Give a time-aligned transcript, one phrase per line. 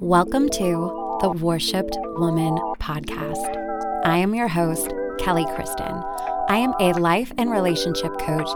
[0.00, 4.04] Welcome to the Worshipped Woman podcast.
[4.04, 6.04] I am your host, Kelly Kristin.
[6.48, 8.48] I am a life and relationship coach,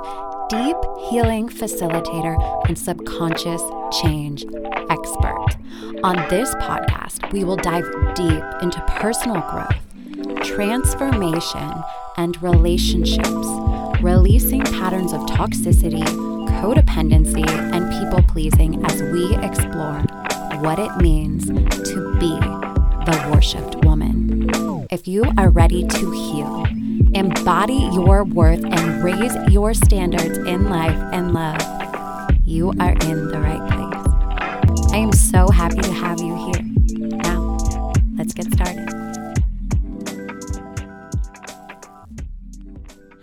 [0.48, 0.76] deep
[1.10, 3.60] healing facilitator, and subconscious
[4.00, 4.44] change
[4.88, 5.56] expert.
[6.05, 11.72] On this podcast, we will dive deep into personal growth, transformation,
[12.18, 13.48] and relationships,
[14.00, 16.06] releasing patterns of toxicity,
[16.61, 20.04] codependency, and people pleasing as we explore
[20.62, 22.38] what it means to be
[23.05, 24.48] the worshipped woman.
[24.92, 26.64] If you are ready to heal,
[27.14, 31.60] embody your worth, and raise your standards in life and love,
[32.45, 34.92] you are in the right place.
[34.92, 36.62] I am so happy to have you here.
[37.09, 37.59] Now,
[38.16, 38.88] let's get started.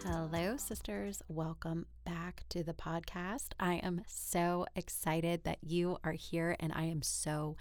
[0.04, 1.24] Hello, sisters.
[1.30, 1.86] Welcome
[2.50, 3.50] to the podcast.
[3.60, 7.56] I am so excited that you are here, and I am so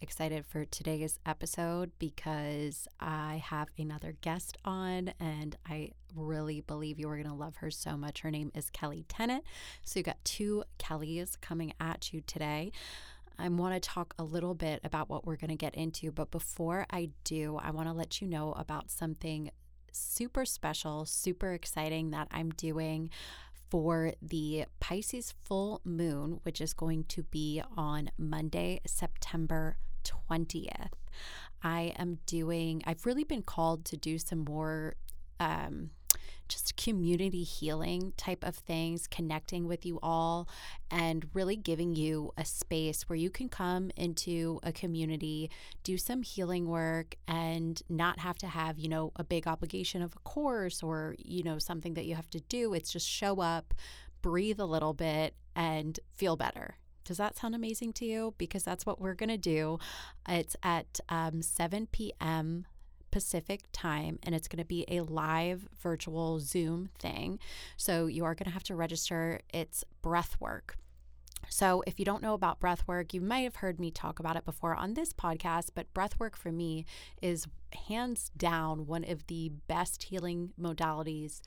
[0.00, 7.08] excited for today's episode because I have another guest on, and I really believe you
[7.08, 8.20] are going to love her so much.
[8.20, 9.42] Her name is Kelli Tennant.
[9.82, 12.70] So, you got two Kellys coming at you today.
[13.36, 16.30] I want to talk a little bit about what we're going to get into, but
[16.30, 19.50] before I do, I want to let you know about something
[19.92, 23.10] super special, super exciting that I'm doing
[23.70, 30.92] for the Pisces full moon, which is going to be on Monday, September 20th.
[31.62, 34.96] I am doing, I've really been called to do some more.
[35.38, 35.90] Um,
[36.48, 40.48] just community healing type of things, connecting with you all,
[40.90, 45.50] and really giving you a space where you can come into a community,
[45.84, 50.14] do some healing work, and not have to have, you know, a big obligation of
[50.14, 52.74] a course or, you know, something that you have to do.
[52.74, 53.74] It's just show up,
[54.22, 56.76] breathe a little bit, and feel better.
[57.04, 58.34] Does that sound amazing to you?
[58.38, 59.78] Because that's what we're going to do.
[60.28, 62.66] It's at um, 7 p.m.
[63.10, 67.38] Pacific time, and it's going to be a live virtual Zoom thing.
[67.76, 69.40] So you are going to have to register.
[69.52, 70.76] It's breath work.
[71.48, 74.36] So, if you don't know about breath work, you might have heard me talk about
[74.36, 76.84] it before on this podcast, but breath work for me
[77.20, 77.48] is
[77.88, 81.40] hands down one of the best healing modalities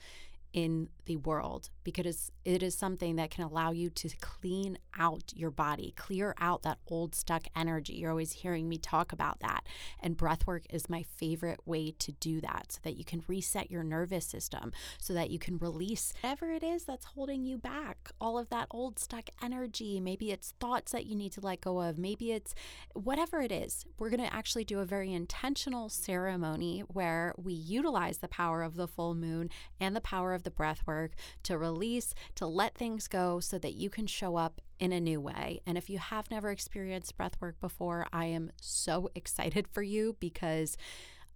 [0.54, 5.50] in the world because it is something that can allow you to clean out your
[5.50, 7.94] body, clear out that old stuck energy.
[7.94, 9.66] You're always hearing me talk about that.
[10.00, 13.70] And breath work is my favorite way to do that so that you can reset
[13.70, 18.10] your nervous system, so that you can release whatever it is that's holding you back,
[18.20, 19.98] all of that old stuck energy.
[19.98, 22.54] Maybe it's thoughts that you need to let go of, maybe it's
[22.92, 23.84] whatever it is.
[23.98, 28.76] We're going to actually do a very intentional ceremony where we utilize the power of
[28.76, 29.50] the full moon
[29.80, 31.12] and the power of the breath work
[31.44, 35.20] to release, to let things go so that you can show up in a new
[35.20, 35.60] way.
[35.66, 40.16] And if you have never experienced breath work before, I am so excited for you
[40.20, 40.76] because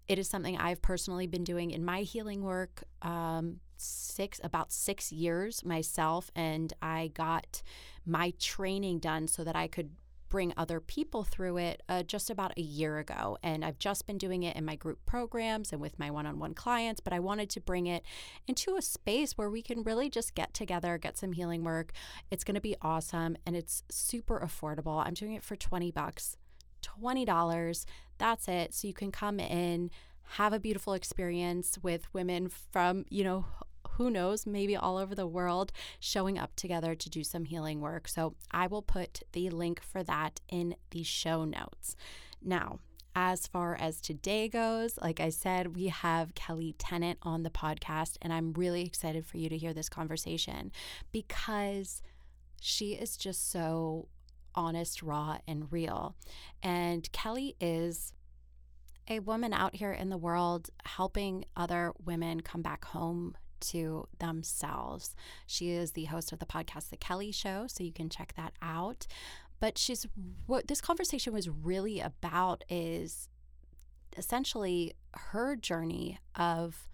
[0.06, 5.12] it is something I've personally been doing in my healing work um, six about six
[5.12, 7.62] years myself, and I got
[8.06, 9.90] my training done so that I could
[10.28, 13.38] bring other people through it uh, just about a year ago.
[13.42, 16.38] And I've just been doing it in my group programs and with my one on
[16.38, 18.04] one clients, but I wanted to bring it
[18.46, 21.92] into a space where we can really just get together, get some healing work.
[22.30, 25.04] It's going to be awesome and it's super affordable.
[25.04, 26.36] I'm doing it for 20 bucks.
[26.82, 27.86] $20.
[28.18, 28.74] That's it.
[28.74, 29.90] So you can come in,
[30.32, 33.46] have a beautiful experience with women from, you know,
[33.98, 38.08] who knows, maybe all over the world showing up together to do some healing work.
[38.08, 41.96] So I will put the link for that in the show notes.
[42.42, 42.78] Now,
[43.16, 48.16] as far as today goes, like I said, we have Kelli Tennant on the podcast,
[48.22, 50.70] and I'm really excited for you to hear this conversation
[51.10, 52.00] because
[52.60, 54.06] she is just so
[54.54, 56.14] honest, raw, and real.
[56.62, 58.12] And Kelly is
[59.08, 65.14] a woman out here in the world helping other women come back home to themselves.
[65.46, 68.52] She is the host of the podcast The Kelly Show, so you can check that
[68.62, 69.06] out.
[69.60, 70.06] But she's
[70.46, 73.28] what this conversation was really about is
[74.16, 76.88] essentially her journey of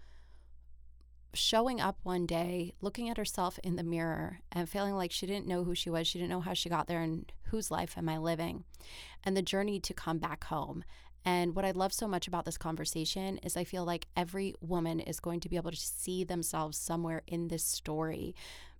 [1.33, 5.47] showing up one day, looking at herself in the mirror and feeling like she didn't
[5.47, 6.07] know who she was.
[6.07, 8.63] She didn't know how she got there and whose life am I living,
[9.23, 10.83] and the journey to come back home.
[11.25, 14.99] And what I love so much about this conversation is I feel like every woman
[14.99, 18.35] is going to be able to see themselves somewhere in this story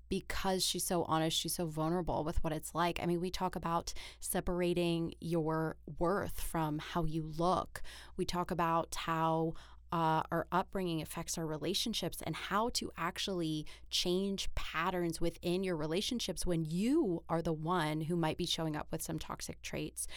[0.07, 2.99] because she's so honest, she's so vulnerable with what it's like.
[3.01, 7.81] I mean, we talk about separating your worth from how you look.
[8.15, 9.55] We talk about how
[9.91, 16.45] uh, our upbringing affects our relationships and how to actually change patterns within your relationships
[16.45, 20.07] when you are the one who might be showing up with some toxic traits.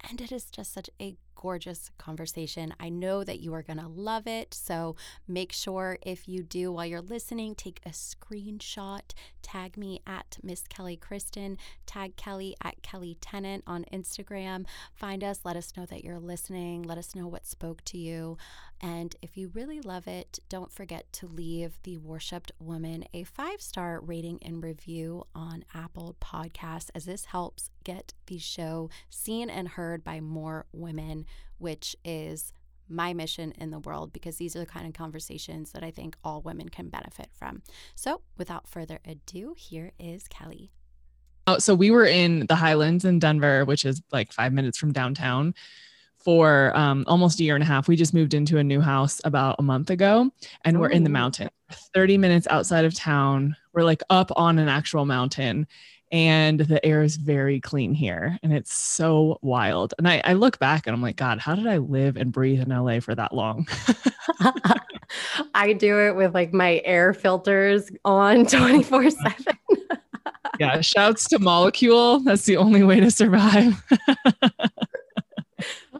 [0.00, 2.74] And it is just such a gorgeous conversation.
[2.80, 4.52] I know that you are going to love it.
[4.54, 4.96] So
[5.28, 9.12] make sure if you do while you're listening, take a screenshot,
[9.42, 14.66] tag me at Miss Kelly Kristin, tag Kelly at Kelli Tennant on Instagram.
[14.94, 18.38] Find us, let us know that you're listening, let us know what spoke to you.
[18.80, 23.60] And if you really love it, don't forget to leave the Worshipped Woman a five
[23.60, 29.68] star rating and review on Apple Podcasts, as this helps get the show seen and
[29.68, 31.24] heard by more women,
[31.58, 32.52] which is
[32.88, 36.16] my mission in the world because these are the kind of conversations that I think
[36.24, 37.62] all women can benefit from.
[37.94, 40.72] So, without further ado, here is Kelly.
[41.46, 44.92] Oh, so we were in the Highlands in Denver, which is like five minutes from
[44.92, 45.54] downtown
[46.16, 47.86] for um, almost a year and a half.
[47.86, 50.28] We just moved into a new house about a month ago
[50.64, 51.50] and we're in the mountain,
[51.94, 53.54] 30 minutes outside of town.
[53.72, 55.68] We're like up on an actual mountain
[56.12, 60.58] and the air is very clean here and it's so wild and I, I, look
[60.58, 63.34] back and i'm like god how did i live and breathe in la for that
[63.34, 63.66] long
[65.54, 69.34] i do it with like my air filters on 24 7
[70.60, 73.82] yeah shouts to Molekule that's the only way to survive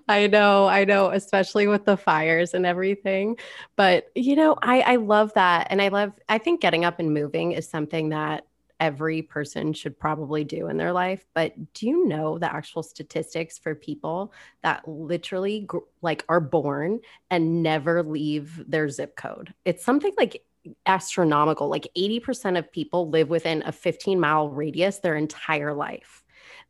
[0.09, 3.37] I know, I know, especially with the fires and everything.
[3.75, 6.13] But you know, I I love that, and I love.
[6.29, 8.46] I think getting up and moving is something that
[8.81, 11.25] every person should probably do in their life.
[11.35, 14.33] But do you know the actual statistics for people
[14.63, 15.69] that literally
[16.03, 17.01] like are born
[17.31, 19.55] and never leave their zip code?
[19.65, 20.43] It's something like
[20.85, 21.69] astronomical.
[21.69, 26.23] Like 80% of people live within a 15 mile radius their entire life.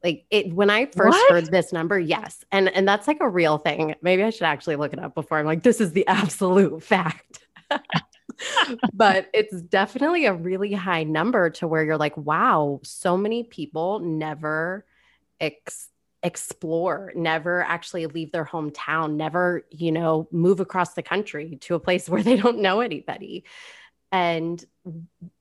[0.04, 1.32] Like it when I first what?
[1.32, 2.44] heard this number, yes.
[2.52, 3.94] And and that's like a real thing.
[4.02, 7.40] Maybe I should actually look it up before I'm like, this is the absolute fact.
[8.92, 14.00] but it's definitely a really high number to where you're like, wow, so many people
[14.00, 14.84] never
[15.40, 15.88] ex-
[16.22, 21.80] explore, never actually leave their hometown, never, you know, move across the country to a
[21.80, 23.44] place where they don't know anybody.
[24.12, 24.64] And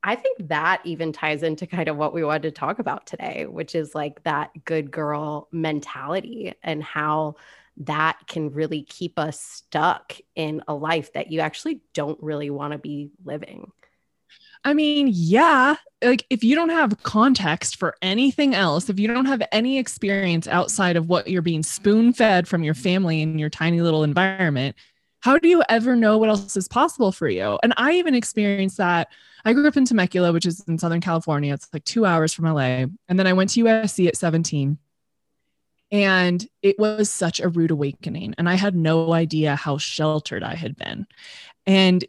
[0.04, 3.46] I think that even ties into kind of what we wanted to talk about today,
[3.46, 7.36] which is like that good girl mentality and how
[7.78, 12.74] that can really keep us stuck in a life that you actually don't really want
[12.74, 13.72] to be living.
[14.64, 19.26] I mean, yeah, like if you don't have context for anything else, if you don't
[19.26, 23.50] have any experience outside of what you're being spoon fed from your family in your
[23.50, 24.76] tiny little environment,
[25.20, 27.60] how do you ever know what else is possible for you?
[27.62, 29.10] And I even experienced that.
[29.44, 31.54] I grew up in Temecula, which is in Southern California.
[31.54, 32.86] It's like two hours from LA.
[33.08, 34.80] And then I went to USC at 17.
[35.92, 38.36] And it was such a rude awakening.
[38.38, 41.06] And I had no idea how sheltered I had been.
[41.66, 42.04] And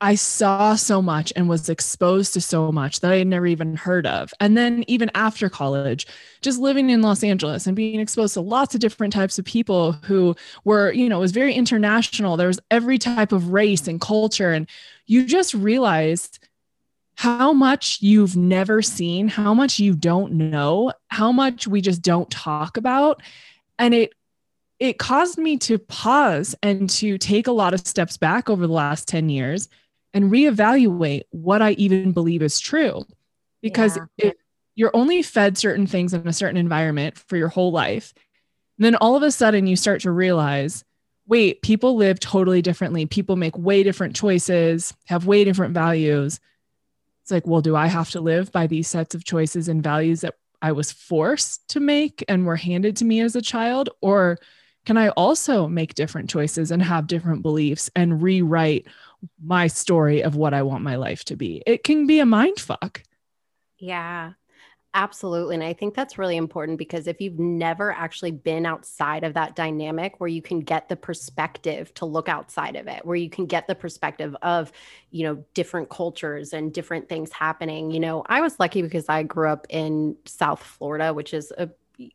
[0.00, 3.74] I saw so much and was exposed to so much that I had never even
[3.74, 4.32] heard of.
[4.38, 6.06] And then, even after college,
[6.40, 9.92] just living in Los Angeles and being exposed to lots of different types of people
[10.04, 12.36] who were, you know, it was very international.
[12.36, 14.52] There was every type of race and culture.
[14.52, 14.68] And
[15.06, 16.38] you just realized
[17.18, 22.30] how much you've never seen, how much you don't know, how much we just don't
[22.30, 23.20] talk about.
[23.76, 24.12] And it
[24.78, 28.72] it caused me to pause and to take a lot of steps back over the
[28.72, 29.68] last 10 years
[30.14, 33.04] and reevaluate what I even believe is true.
[33.62, 34.26] Because yeah.
[34.28, 34.34] if
[34.76, 38.14] you're only fed certain things in a certain environment for your whole life,
[38.78, 40.84] then all of a sudden you start to realize
[41.26, 43.06] wait, people live totally differently.
[43.06, 46.38] People make way different choices, have way different values
[47.28, 50.22] it's like, well, do I have to live by these sets of choices and values
[50.22, 53.90] that I was forced to make and were handed to me as a child?
[54.00, 54.38] Or
[54.86, 58.86] can I also make different choices and have different beliefs and rewrite
[59.44, 61.62] my story of what I want my life to be?
[61.66, 63.02] It can be a mind fuck.
[63.76, 64.32] Yeah.
[64.94, 65.54] Absolutely.
[65.54, 69.54] And I think that's really important because if you've never actually been outside of that
[69.54, 73.44] dynamic where you can get the perspective to look outside of it, where you can
[73.46, 74.72] get the perspective of,
[75.10, 77.90] you know, different cultures and different things happening.
[77.90, 81.68] You know, I was lucky because I grew up in South Florida, which is a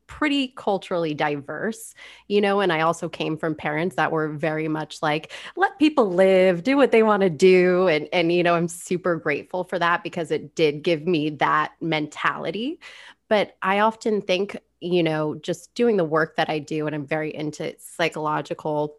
[0.07, 1.93] pretty culturally diverse,
[2.27, 6.11] you know, and I also came from parents that were very much like let people
[6.11, 9.79] live, do what they want to do and and you know, I'm super grateful for
[9.79, 12.79] that because it did give me that mentality.
[13.27, 17.05] But I often think, you know, just doing the work that I do and I'm
[17.05, 18.97] very into psychological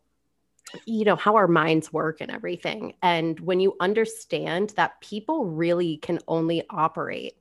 [0.86, 2.94] you know how our minds work and everything.
[3.02, 7.36] And when you understand that people really can only operate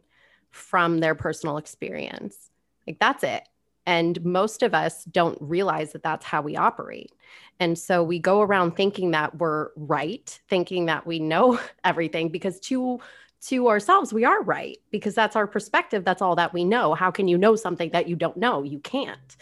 [0.51, 2.51] from their personal experience
[2.88, 3.44] like that's it.
[3.86, 7.12] And most of us don't realize that that's how we operate.
[7.60, 12.60] And so we go around thinking that we're right, thinking that we know everything because
[12.62, 13.00] to
[13.48, 16.94] to ourselves we are right because that's our perspective, that's all that we know.
[16.94, 18.63] How can you know something that you don't know?
[18.63, 19.36] You can't.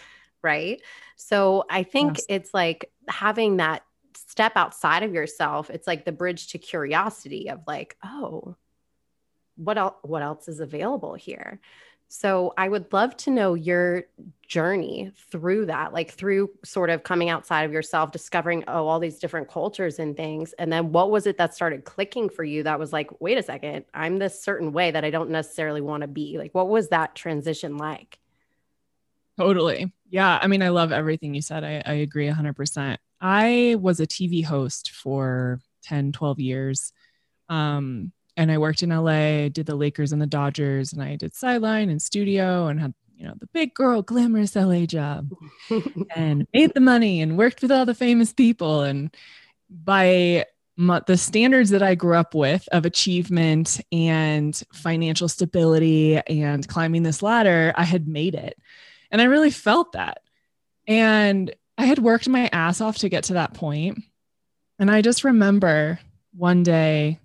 [0.43, 0.81] right?
[1.17, 2.25] So I think Yes.
[2.29, 3.83] it's like having that
[4.15, 5.69] step outside of yourself.
[5.69, 8.55] It's like the bridge to curiosity of like, oh,
[9.55, 11.59] what else what else is available here?
[12.13, 14.03] So I would love to know your
[14.45, 19.17] journey through that, like through sort of coming outside of yourself, discovering oh all these
[19.17, 22.77] different cultures and things, and then what was it that started clicking for you that
[22.77, 26.07] was like, wait a second, I'm this certain way that I don't necessarily want to
[26.09, 26.37] be.
[26.37, 28.19] Like, what was that transition like?
[29.39, 29.93] Totally.
[30.09, 30.37] Yeah.
[30.41, 31.63] I mean, I love everything you said.
[31.63, 32.97] I, I agree 100%.
[33.21, 36.91] I was a TV host for 10, 12 years.
[37.47, 38.11] Um,
[38.41, 41.91] and I worked in LA, did the Lakers and the Dodgers, and I did sideline
[41.91, 45.31] and studio and had, you know, the big girl, glamorous LA job
[46.15, 48.81] and made the money and worked with all the famous people.
[48.81, 49.15] And
[49.69, 56.67] by my, the standards that I grew up with of achievement and financial stability and
[56.67, 58.57] climbing this ladder, I had made it.
[59.11, 60.23] And I really felt that.
[60.87, 63.99] And I had worked my ass off to get to that point.
[64.79, 65.99] And I just remember
[66.33, 67.19] one day,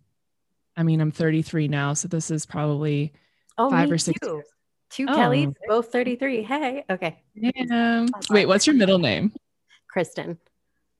[0.76, 3.12] I mean, I'm 33 now, so this is probably
[3.58, 4.34] Oh, five or six too.
[4.34, 4.46] years.
[4.90, 5.14] Two Oh.
[5.14, 6.42] Kellys, both 33.
[6.42, 7.18] Hey, okay.
[7.34, 8.06] Yeah.
[8.30, 9.32] Wait, what's your middle name?
[9.88, 10.38] Kristen.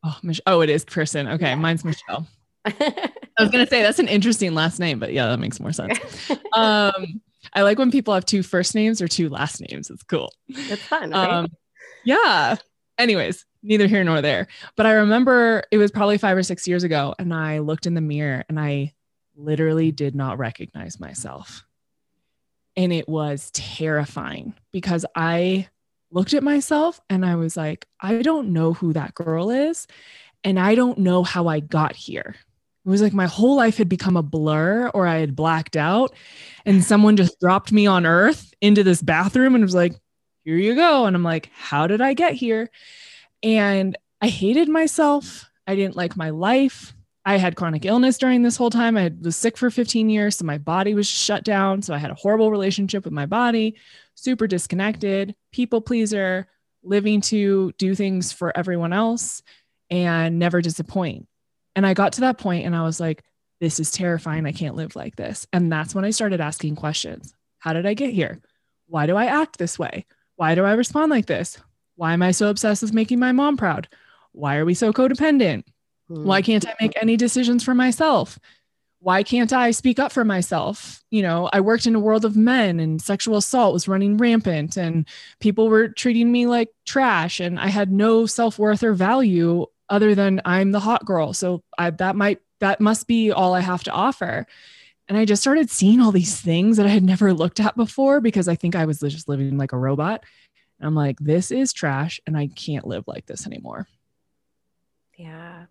[0.02, 1.28] Oh, Mich- oh, it is Kristen.
[1.28, 1.54] Okay, Yeah.
[1.56, 2.26] mine's Michelle.
[2.64, 5.98] I was gonna say that's an interesting last name, but yeah, that makes more sense.
[6.54, 7.20] Um,
[7.52, 9.90] I like when people have two first names or two last names.
[9.90, 10.32] It's cool.
[10.48, 11.10] it's fun.
[11.10, 11.30] Right?
[11.30, 11.48] Um,
[12.04, 12.56] yeah.
[12.98, 14.48] Anyways, neither here nor there.
[14.74, 17.92] But I remember it was probably five or six years ago, and I looked in
[17.92, 18.94] the mirror and I
[19.36, 21.64] literally did not recognize myself.
[22.76, 25.68] And it was terrifying because I
[26.10, 29.86] looked at myself and I was like, I don't know who that girl is.
[30.44, 32.36] And I don't know how I got here.
[32.84, 36.14] It was like my whole life had become a blur or I had blacked out.
[36.64, 39.94] And someone just dropped me on earth into this bathroom and was like,
[40.44, 41.06] here you go.
[41.06, 42.70] And I'm like, how did I get here?
[43.42, 45.50] And I hated myself.
[45.66, 46.94] I didn't like my life.
[47.26, 48.96] I had chronic illness during this whole time.
[48.96, 50.36] I was sick for 15 years.
[50.36, 51.82] So my body was shut down.
[51.82, 53.74] So I had a horrible relationship with my body,
[54.14, 56.46] super disconnected, people pleaser,
[56.84, 59.42] living to do things for everyone else
[59.90, 61.26] and never disappoint.
[61.74, 63.24] And I got to that point and I was like,
[63.58, 64.46] this is terrifying.
[64.46, 65.48] I can't live like this.
[65.52, 68.40] And that's when I started asking questions How did I get here?
[68.86, 70.06] Why do I act this way?
[70.36, 71.58] Why do I respond like this?
[71.96, 73.88] Why am I so obsessed with making my mom proud?
[74.30, 75.64] Why are we so codependent?
[76.08, 76.24] Hmm.
[76.24, 78.38] Why can't I make any decisions for myself?
[79.00, 81.04] Why can't I speak up for myself?
[81.10, 84.76] You know, I worked in a world of men and sexual assault was running rampant
[84.76, 85.06] and
[85.38, 90.40] people were treating me like trash and I had no self-worth or value other than
[90.44, 91.32] I'm the hot girl.
[91.32, 94.46] So I that might that must be all I have to offer.
[95.08, 98.20] And I just started seeing all these things that I had never looked at before
[98.20, 100.24] because I think I was just living like a robot.
[100.80, 103.86] And I'm like, this is trash and I can't live like this anymore.
[105.16, 105.66] Yeah.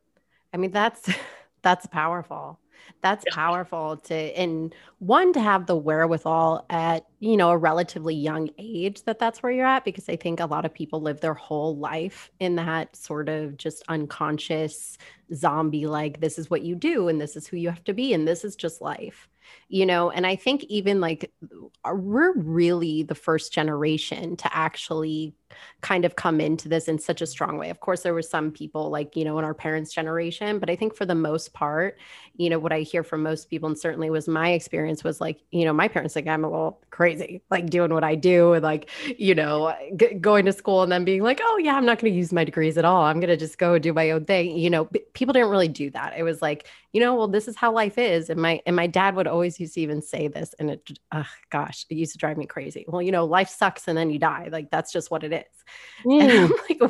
[0.56, 1.10] I mean, that's
[1.62, 2.60] that's powerful.
[3.02, 8.50] That's powerful to and one to have the wherewithal at, you know, a relatively young
[8.58, 11.34] age that that's where you're at because I think a lot of people live their
[11.34, 14.98] whole life in that sort of just unconscious
[15.34, 18.14] zombie like this is what you do and this is who you have to be
[18.14, 19.28] and this is just life.
[19.68, 21.32] You know, and I think even like
[21.86, 25.34] we're really the first generation to actually
[25.82, 27.70] kind of come into this in such a strong way.
[27.70, 30.76] Of course, there were some people like, you know, in our parents' generation, but I
[30.76, 31.98] think for the most part,
[32.38, 35.40] you know, what I hear from most people, and certainly was my experience, was like,
[35.52, 38.64] you know, my parents think I'm a little crazy, like doing what I do and
[38.64, 42.00] like, you know, g- going to school and then being like, oh, yeah, I'm not
[42.00, 43.04] going to use my degrees at all.
[43.04, 44.58] I'm going to just go do my own thing.
[44.58, 46.14] You know, people didn't really do that.
[46.18, 48.30] It was like, you know, well, this is how life is.
[48.30, 51.28] And my, and my dad would always used to even say this, and it, oh,
[51.50, 52.86] gosh, it used to drive me crazy.
[52.88, 54.50] Well, you know, life sucks and then you die.
[54.52, 55.45] Like, that's just what it is.
[56.20, 56.82] And I'm like,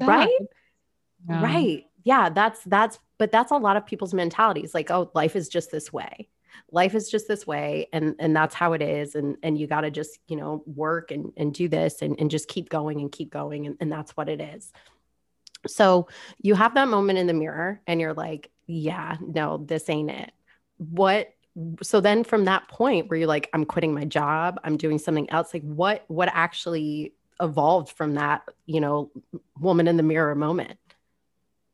[0.00, 0.28] right?
[1.28, 1.42] Yeah.
[1.42, 1.84] Right.
[2.04, 5.70] Yeah, that's that's but that's a lot of people's mentalities like oh life is just
[5.70, 6.28] this way.
[6.70, 9.82] Life is just this way and and that's how it is and and you got
[9.82, 13.10] to just, you know, work and and do this and and just keep going and
[13.12, 14.72] keep going and and that's what it is.
[15.66, 16.08] So,
[16.40, 20.32] you have that moment in the mirror and you're like, yeah, no, this ain't it.
[20.78, 21.32] What
[21.82, 25.28] so then from that point where you're like I'm quitting my job, I'm doing something
[25.30, 29.10] else, like what what actually evolved from that, you know,
[29.58, 30.78] woman in the mirror moment?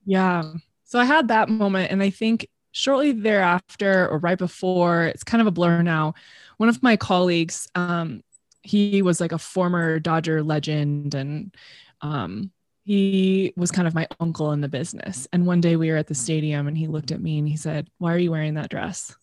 [0.04, 0.54] Yeah.
[0.85, 1.90] So I had that moment.
[1.90, 6.14] And I think shortly thereafter or right before, it's kind of a blur now.
[6.57, 8.23] One of my colleagues, um,
[8.62, 11.54] he was like a former Dodger legend and
[12.00, 12.50] um,
[12.85, 15.28] he was kind of my uncle in the business.
[15.33, 17.57] And one day we were at the stadium and he looked at me and he
[17.57, 19.14] said, Why are you wearing that dress?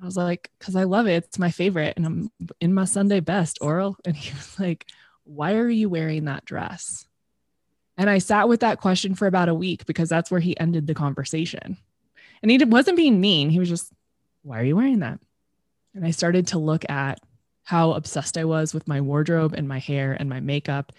[0.00, 1.24] I was like, Because I love it.
[1.24, 1.94] It's my favorite.
[1.96, 3.96] And I'm in my Sunday best, Orel.
[4.04, 4.86] And he was like,
[5.24, 7.06] Why are you wearing that dress?
[7.96, 10.86] And I sat with that question for about a week because that's where he ended
[10.86, 11.76] the conversation.
[12.42, 13.50] And he wasn't being mean.
[13.50, 13.92] He was just,
[14.42, 15.20] Why are you wearing that?
[15.94, 17.20] And I started to look at
[17.62, 20.92] how obsessed I was with my wardrobe and my hair and my makeup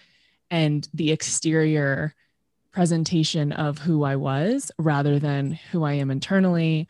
[0.50, 2.14] and the exterior
[2.72, 6.88] presentation of who I was rather than who I am internally,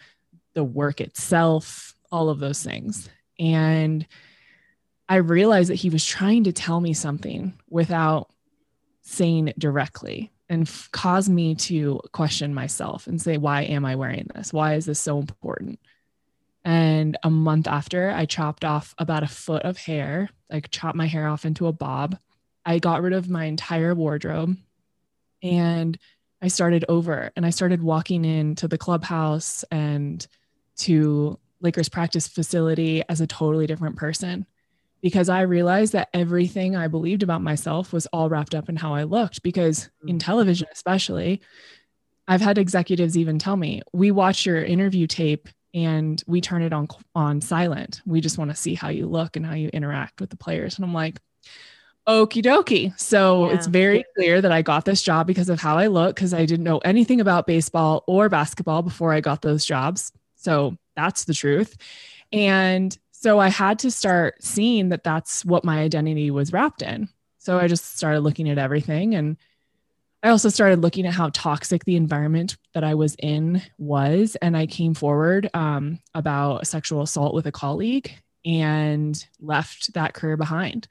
[0.55, 3.09] the work itself, all of those things.
[3.38, 4.07] And
[5.09, 8.31] I realized that he was trying to tell me something without
[9.03, 13.95] saying it directly and f- cause me to question myself and say, why am I
[13.95, 14.53] wearing this?
[14.53, 15.79] Why is this so important?
[16.65, 21.07] And a month after, I chopped off about a foot of hair, like chopped my
[21.07, 22.19] hair off into a bob.
[22.65, 24.57] I got rid of my entire wardrobe
[25.41, 25.97] and
[26.43, 30.27] I started over and I started walking into the clubhouse and
[30.79, 34.47] to Lakers practice facility as a totally different person
[35.07, 38.93] because I realized that everything I believed about myself was all wrapped up in how
[38.93, 39.41] I looked.
[39.45, 40.11] Because mm.
[40.11, 41.43] in television, especially,
[42.27, 46.73] I've had executives even tell me, we watch your interview tape and we turn it
[46.73, 48.03] on on silent.
[48.05, 50.75] We just want to see how you look and how you interact with the players.
[50.75, 51.21] And I'm like,
[52.09, 52.99] okie dokie.
[52.99, 53.55] So yeah.
[53.55, 56.47] it's very clear that I got this job because of how I look, because I
[56.47, 60.11] didn't know anything about baseball or basketball before I got those jobs.
[60.35, 61.77] So that's the truth.
[62.33, 67.09] And so I had to start seeing that that's what my identity was wrapped in.
[67.39, 69.39] So I just started looking at everything and
[70.23, 74.37] I also started looking at how toxic the environment that I was in was.
[74.43, 78.13] And I came forward um, about sexual assault with a colleague
[78.45, 80.87] and left that career behind.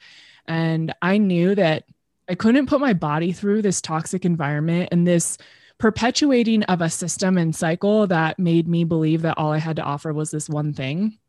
[0.47, 1.83] And I knew that
[2.27, 5.37] I couldn't put my body through this toxic environment and this
[5.77, 9.83] perpetuating of a system and cycle that made me believe that all I had to
[9.83, 11.19] offer was this one thing.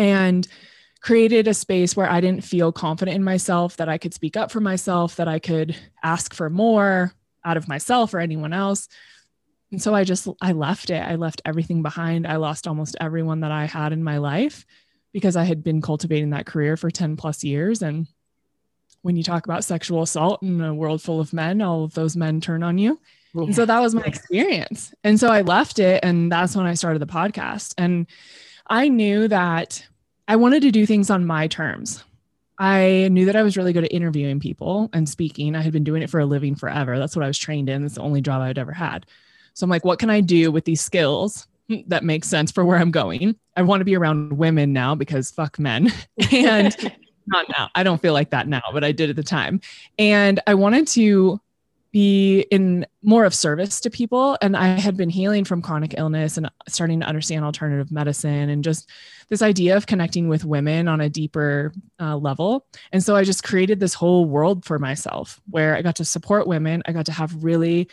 [0.00, 0.46] And
[1.00, 4.50] created a space where I didn't feel confident in myself, that I could speak up
[4.50, 7.14] for myself, that I could ask for more,
[7.44, 8.88] out of myself or anyone else.
[9.72, 11.00] And so I just I left it.
[11.00, 12.26] I left everything behind.
[12.26, 14.66] I lost almost everyone that I had in my life
[15.12, 18.06] because I had been cultivating that career for 10 plus years and
[19.02, 22.16] when you talk about sexual assault in a world full of men, all of those
[22.16, 23.00] men turn on you.
[23.34, 23.44] Yeah.
[23.44, 24.92] And so that was my experience.
[25.02, 27.72] And so I left it and that's when I started the podcast.
[27.78, 28.06] And
[28.66, 29.86] I knew that
[30.30, 32.04] I wanted to do things on my terms.
[32.56, 35.56] I knew that I was really good at interviewing people and speaking.
[35.56, 37.00] I had been doing it for a living forever.
[37.00, 37.84] That's what I was trained in.
[37.84, 39.06] It's the only job I'd ever had.
[39.54, 41.48] So I'm like, what can I do with these skills
[41.88, 43.34] that makes sense for where I'm going?
[43.56, 45.92] I want to be around women now because fuck men.
[46.32, 46.76] and
[47.26, 47.68] not now.
[47.74, 49.60] I don't feel like that now, but I did at the time.
[49.98, 51.40] And I wanted to
[51.92, 54.38] be in more of service to people.
[54.40, 58.62] And I had been healing from chronic illness and starting to understand alternative medicine and
[58.62, 58.88] just
[59.28, 62.66] this idea of connecting with women on a deeper uh, level.
[62.92, 66.46] And so I just created this whole world for myself where I got to support
[66.46, 66.82] women.
[66.86, 67.88] I got to have really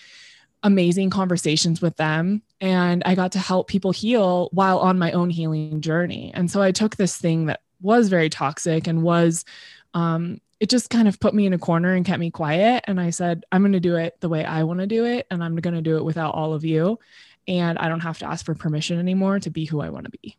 [0.63, 5.29] amazing conversations with them and I got to help people heal while on my own
[5.29, 6.31] healing journey.
[6.33, 9.45] And so I took this thing that was very toxic and was
[9.93, 12.85] um, it just kind of put me in a corner and kept me quiet.
[12.87, 15.27] And I said, I'm going to do it the way I want to do it.
[15.29, 16.99] And I'm going to do it without all of you.
[17.47, 20.11] And I don't have to ask for permission anymore to be who I want to
[20.11, 20.35] be.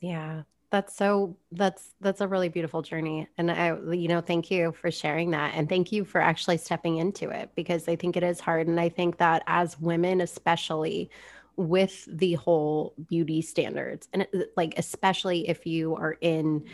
[0.00, 0.42] Yeah.
[0.70, 4.90] That's so that's that's a really beautiful journey and I you know thank you for
[4.90, 8.40] sharing that and thank you for actually stepping into it because I think it is
[8.40, 11.08] hard and I think that as women especially
[11.54, 16.64] with the whole beauty standards and like especially if you are in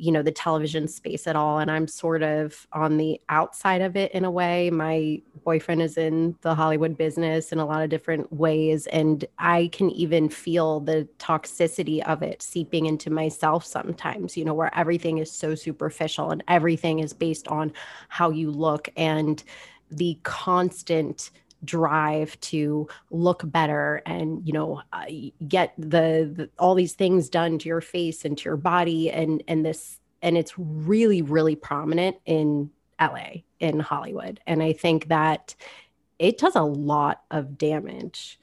[0.00, 3.96] you know the television space at all and i'm sort of on the outside of
[3.96, 4.70] it in a way.
[4.70, 9.68] My boyfriend is in the hollywood business in a lot of different ways and i
[9.72, 15.18] can even feel the toxicity of it seeping into myself sometimes you know where everything
[15.18, 17.72] is so superficial and everything is based on
[18.08, 19.44] how you look and
[19.90, 21.30] the constant
[21.64, 25.04] drive to look better and you know uh,
[25.46, 29.42] get the, the, all these things done to your face and to your body and
[29.48, 32.70] and this and it's really really prominent in
[33.00, 34.40] LA in Hollywood.
[34.46, 35.54] And I think that
[36.18, 38.38] it does a lot of damage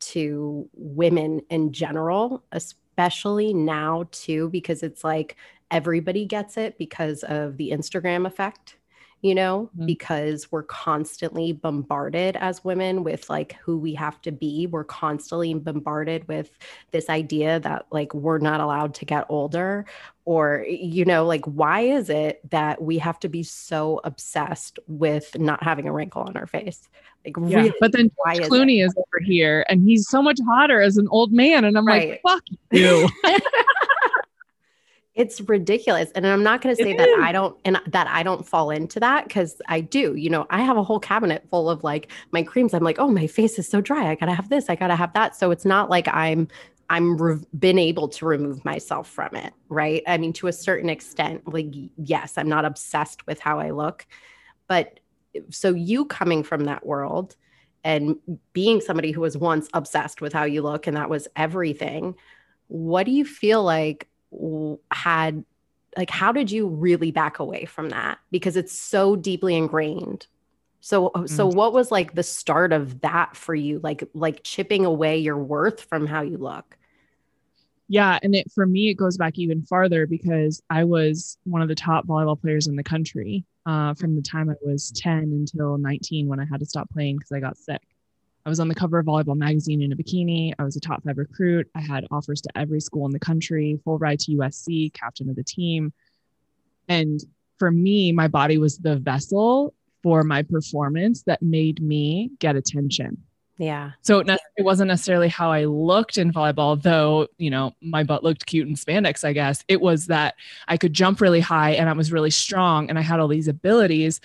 [0.00, 5.36] to women in general especially now too because it's like
[5.70, 8.76] everybody gets it because of the Instagram effect
[9.24, 9.86] you know, mm-hmm.
[9.86, 14.66] because we're constantly bombarded as women with like who we have to be.
[14.66, 16.50] We're constantly bombarded with
[16.90, 19.86] this idea that like we're not allowed to get older
[20.26, 25.38] or you know like why is it that we have to be so obsessed with
[25.38, 26.88] not having a wrinkle on our face
[27.24, 30.38] like yeah, really, but then why Clooney is, is, over here and he's so much
[30.46, 32.10] hotter as an old man and I'm right.
[32.10, 33.08] like fuck you
[35.14, 36.10] It's ridiculous.
[36.14, 37.16] And I'm not going to say It that is.
[37.20, 40.14] I don't and that I don't fall into that cuz I do.
[40.16, 42.74] You know, I have a whole cabinet full of like my creams.
[42.74, 44.10] I'm like, "Oh, my face is so dry.
[44.10, 44.68] I got to have this.
[44.68, 46.48] I got to have that." So it's not like I'm
[46.90, 50.02] I'm re- been able to remove myself from it, right?
[50.06, 54.06] I mean, to a certain extent, like yes, I'm not obsessed with how I look,
[54.68, 55.00] but
[55.34, 57.36] eh, so you coming from that world
[57.84, 58.16] and
[58.52, 62.14] being somebody who was once obsessed with how you look and that was everything,
[62.68, 64.08] what do you feel like
[64.90, 65.44] had
[65.96, 68.18] like how did you really back away from that?
[68.30, 70.26] Because it's so deeply ingrained.
[70.80, 73.80] So so what was like the start of that for you?
[73.82, 76.76] Like like chipping away your worth from how you look?
[77.88, 81.68] Yeah, and it for me it goes back even farther because I was one of
[81.68, 85.78] the top volleyball players in the country uh, from the time I was 10 until
[85.78, 87.82] 19 when I had to stop playing because I got sick.
[88.46, 90.52] I was on the cover of Volleyball Magazine in a bikini.
[90.58, 91.70] I was a top five recruit.
[91.74, 95.36] I had offers to every school in the country, full ride to USC, captain of
[95.36, 95.92] the team.
[96.88, 97.20] And
[97.58, 103.22] for me, my body was the vessel for my performance that made me get attention.
[103.56, 104.28] yeah So it,
[104.58, 108.68] it wasn't necessarily how I looked in volleyball, though, you know, my butt looked cute
[108.68, 109.64] in spandex, I guess.
[109.68, 110.34] It was that
[110.68, 113.48] I could jump really high and I was really strong and I had all these
[113.48, 114.20] abilities.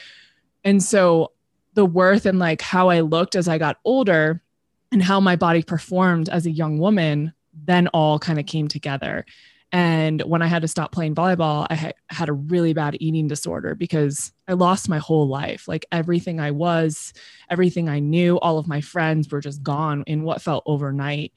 [0.65, 1.31] And so
[1.79, 4.41] the worth and like how I looked as I got older
[4.91, 7.33] and how my body performed as a young woman
[7.65, 9.25] then all kind of came together.
[9.71, 13.27] And when I had to stop playing volleyball, I ha- had a really bad eating
[13.27, 15.67] disorder because I lost my whole life.
[15.67, 17.13] Like everything I was,
[17.49, 21.31] everything I knew, all of my friends were just gone in what felt overnight.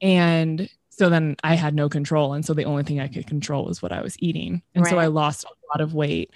[0.00, 2.34] And so then I had no control.
[2.34, 4.62] And so the only thing I could control was what I was eating.
[4.74, 6.30] And so I lost a lot of weight.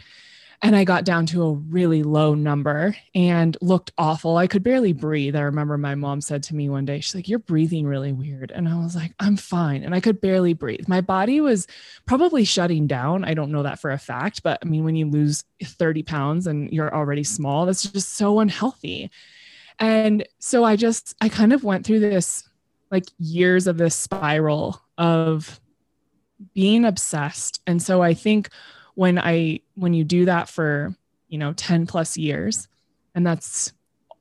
[0.65, 4.37] And I got down to a really low number and looked awful.
[4.37, 5.35] I could barely breathe.
[5.35, 8.53] I remember my mom said to me one day, she's like, You're breathing really weird.
[8.53, 9.83] And I was like, I'm fine.
[9.83, 10.87] And I could barely breathe.
[10.87, 11.67] My body was
[12.07, 13.25] probably shutting down.
[13.25, 16.47] I don't know that for a fact, but I mean, when you lose 30 pounds
[16.47, 19.11] and you're already small, that's just so unhealthy.
[19.81, 22.49] And so I just, I kind of went through this
[22.93, 25.59] like years of this spiral of
[26.55, 27.61] being obsessed.
[27.67, 28.49] And so I think
[28.95, 30.95] when I, when you do that for,
[31.29, 32.69] you know, 10 plus years,
[33.15, 33.73] and that's,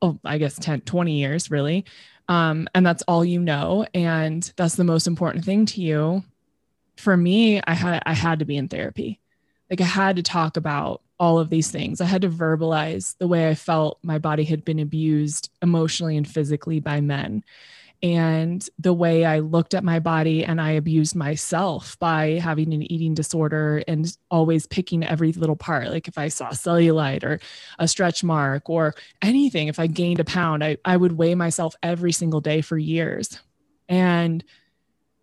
[0.01, 1.85] oh, I guess 10, 20 years really.
[2.27, 3.85] Um, and that's all you know.
[3.93, 6.23] And that's the most important thing to you.
[6.97, 9.19] For me, I had, I had to be in therapy.
[9.69, 12.01] Like I had to talk about all of these things.
[12.01, 16.27] I had to verbalize the way I felt my body had been abused emotionally and
[16.27, 17.43] physically by men.
[18.03, 22.91] And the way I looked at my body and I abused myself by having an
[22.91, 25.89] eating disorder and always picking every little part.
[25.89, 27.39] Like if I saw cellulite or
[27.77, 31.75] a stretch mark or anything, if I gained a pound, I, I would weigh myself
[31.83, 33.39] every single day for years.
[33.87, 34.43] And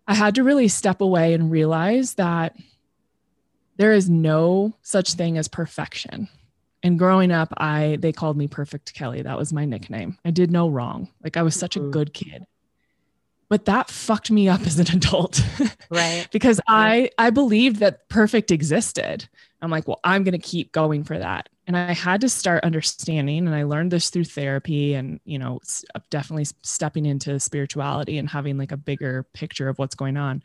[0.07, 2.55] I had to really step away and realize that
[3.75, 6.27] there is no such thing as perfection.
[6.81, 9.21] And growing up, I they called me Perfect Kelly.
[9.21, 10.17] That was my nickname.
[10.23, 11.09] I did no wrong.
[11.23, 11.91] Like I was such a Mhm.
[11.91, 12.45] good kid.
[13.49, 15.43] But that fucked me up as an adult
[15.89, 19.27] right because I I believed that perfect existed.
[19.61, 21.49] I'm like, well, I'm going to keep going for that.
[21.67, 25.59] And I had to start understanding and I learned this through therapy and, you know,
[26.09, 30.43] definitely stepping into spirituality and having like a bigger picture of what's going on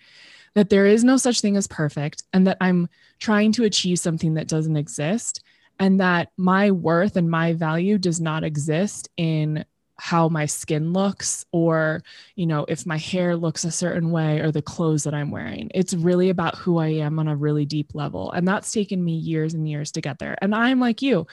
[0.54, 2.88] that there is no such thing as perfect and that I'm
[3.18, 5.42] trying to achieve something that doesn't exist
[5.78, 9.64] and that my worth and my value does not exist in
[9.96, 12.02] how my skin looks or
[12.34, 15.70] you know if my hair looks a certain way or the clothes that i'm wearing.
[15.74, 19.12] It's really about who i am on a really deep level and that's taken me
[19.12, 20.36] years and years to get there.
[20.42, 21.26] And i'm like you.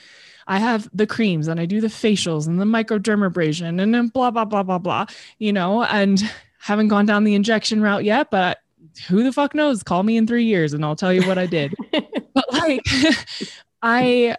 [0.48, 4.32] I have the creams and i do the facials and the microdermabrasion and then blah
[4.32, 5.06] blah blah blah blah
[5.40, 6.22] you know and
[6.60, 8.60] haven't gone down the injection route yet but
[9.08, 9.84] who the fuck knows?
[9.84, 11.74] Call me in three years and i'll tell you what i did.
[12.34, 12.86] But like
[13.82, 14.38] i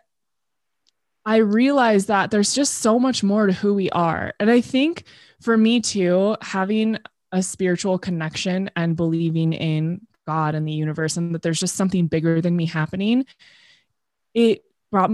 [1.25, 4.33] i realized that there's just so much more to who we are.
[4.41, 5.05] And i think
[5.41, 6.99] for me too having
[7.33, 12.07] a spiritual connection and believing in god and the universe and that there's just something
[12.07, 13.25] bigger than me happening
[14.35, 15.11] it brought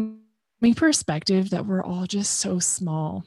[0.61, 3.25] me perspective that we're all just so small.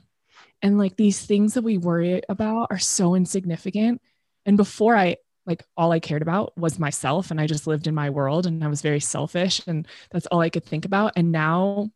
[0.62, 4.02] And like these things that we worry about are so insignificant.
[4.46, 5.18] And before i
[5.48, 8.64] like all I cared about was myself and I just lived in my world and
[8.64, 11.14] I was very selfish and that's all I could think about.
[11.16, 11.90] And now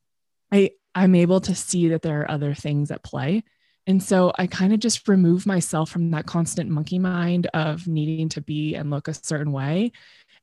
[0.55, 3.43] I I'm able to see that there are other things at play
[3.87, 8.29] and so I kind of just remove myself from that constant monkey mind of needing
[8.29, 9.91] to be and look a certain way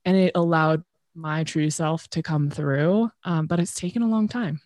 [0.05, 4.29] and it allowed my true self to come through um, but it's taken a long
[4.29, 4.61] time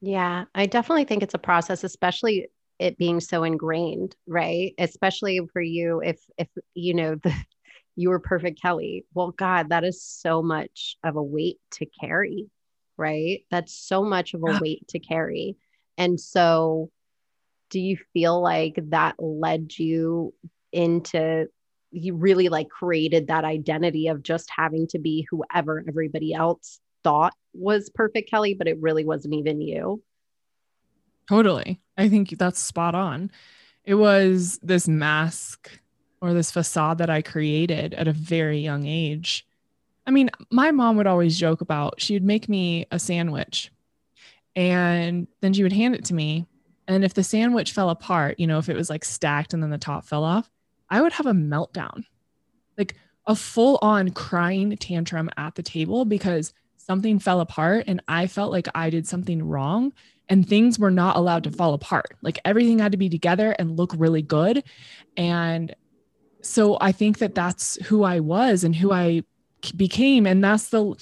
[0.00, 2.48] Yeah, I definitely think it's a process, especially
[2.80, 4.74] it being so ingrained, right?
[4.76, 7.32] Especially for you, if if you know the
[7.96, 9.04] you were perfect Kelly.
[9.14, 12.48] Well, God, that is so much of a weight to carry,
[13.02, 13.44] right?
[13.50, 15.56] That's so much of a weight to carry.
[15.98, 16.90] And so,
[17.68, 20.32] do you feel like that led you
[20.72, 21.48] into
[21.90, 27.34] you really like created that identity of just having to be whoever everybody else thought
[27.52, 30.02] was perfect Kelly, but it really wasn't even you?
[31.28, 31.80] Totally.
[31.98, 33.30] I think that's spot on.
[33.84, 35.70] It was this mask
[36.20, 39.46] or this facade that I created at a very young age.
[40.06, 43.70] I mean, my mom would always joke about she would make me a sandwich
[44.56, 46.46] and then she would hand it to me.
[46.88, 49.70] And if the sandwich fell apart, you know, if it was like stacked and then
[49.70, 50.50] the top fell off,
[50.90, 52.04] I would have a meltdown,
[52.76, 58.26] like a full on crying tantrum at the table because something fell apart and I
[58.26, 59.92] felt like I did something wrong
[60.28, 62.16] and things were not allowed to fall apart.
[62.22, 64.64] Like everything had to be together and look really good.
[65.16, 65.74] And
[66.42, 69.22] so I think that that's who I was and who I
[69.76, 70.94] became and that's the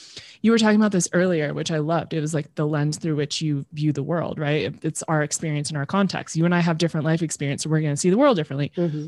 [0.43, 2.13] you were talking about this earlier which i loved.
[2.13, 4.75] It was like the lens through which you view the world right?
[4.83, 6.37] It's our experience and our context.
[6.37, 8.73] You and i have different life experience so we're going to see the world differently.
[8.77, 9.07] Mm-hmm.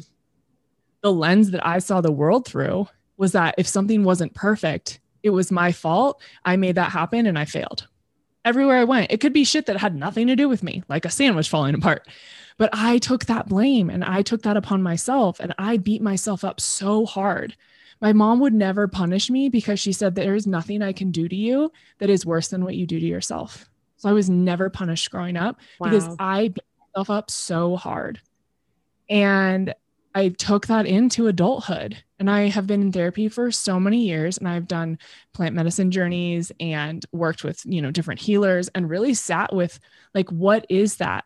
[1.03, 5.31] the lens that i saw the world through was that if something wasn't perfect it
[5.31, 6.21] was my fault.
[6.45, 7.87] I made that happen and i failed.
[8.45, 11.05] Everywhere i went it could be shit that had nothing to do with me like
[11.05, 12.09] a sandwich falling apart.
[12.59, 16.45] But I took that blame and I took that upon myself and I beat myself
[16.45, 17.57] up so hard.
[18.03, 21.27] My mom would never punish me because she said there is nothing I can do
[21.27, 23.71] to you that is worse than what you do to yourself.
[23.97, 25.89] So I was never punished growing up wow.
[25.89, 28.21] because I beat myself up so hard.
[29.09, 29.75] And
[30.15, 34.37] I took that into adulthood and I have been in therapy for so many years
[34.37, 34.99] and I've done
[35.33, 39.81] plant medicine journeys and worked with, you know, different healers and really sat with
[40.15, 41.25] like what is that?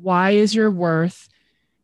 [0.00, 1.28] why is your worth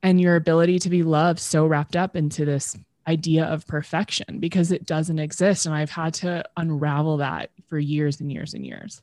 [0.03, 4.73] and your ability to be loved so wrapped up into this idea of perfection because
[4.73, 5.67] it doesn't exist.
[5.67, 9.03] And i've had to unravel that for years and years and years.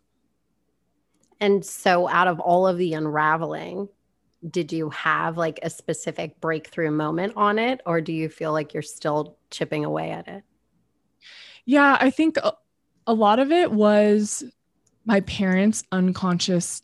[1.40, 3.90] And so out of all of the unraveling
[4.50, 7.80] did you have like a specific breakthrough moment on it?
[7.86, 10.44] Or do you feel like you're still chipping away at it?
[11.66, 12.38] Yeah i think
[13.06, 14.44] a, lot of it was
[15.06, 16.82] my parents unconscious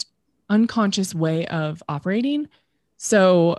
[0.50, 2.50] unconscious way of operating.
[2.98, 3.58] So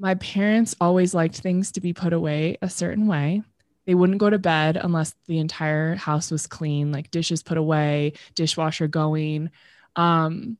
[0.00, 3.42] my parents always liked things to be put away a certain way.
[3.84, 8.14] They wouldn't go to bed unless the entire house was clean, like dishes put away,
[8.34, 9.50] dishwasher going.
[9.96, 10.56] Um,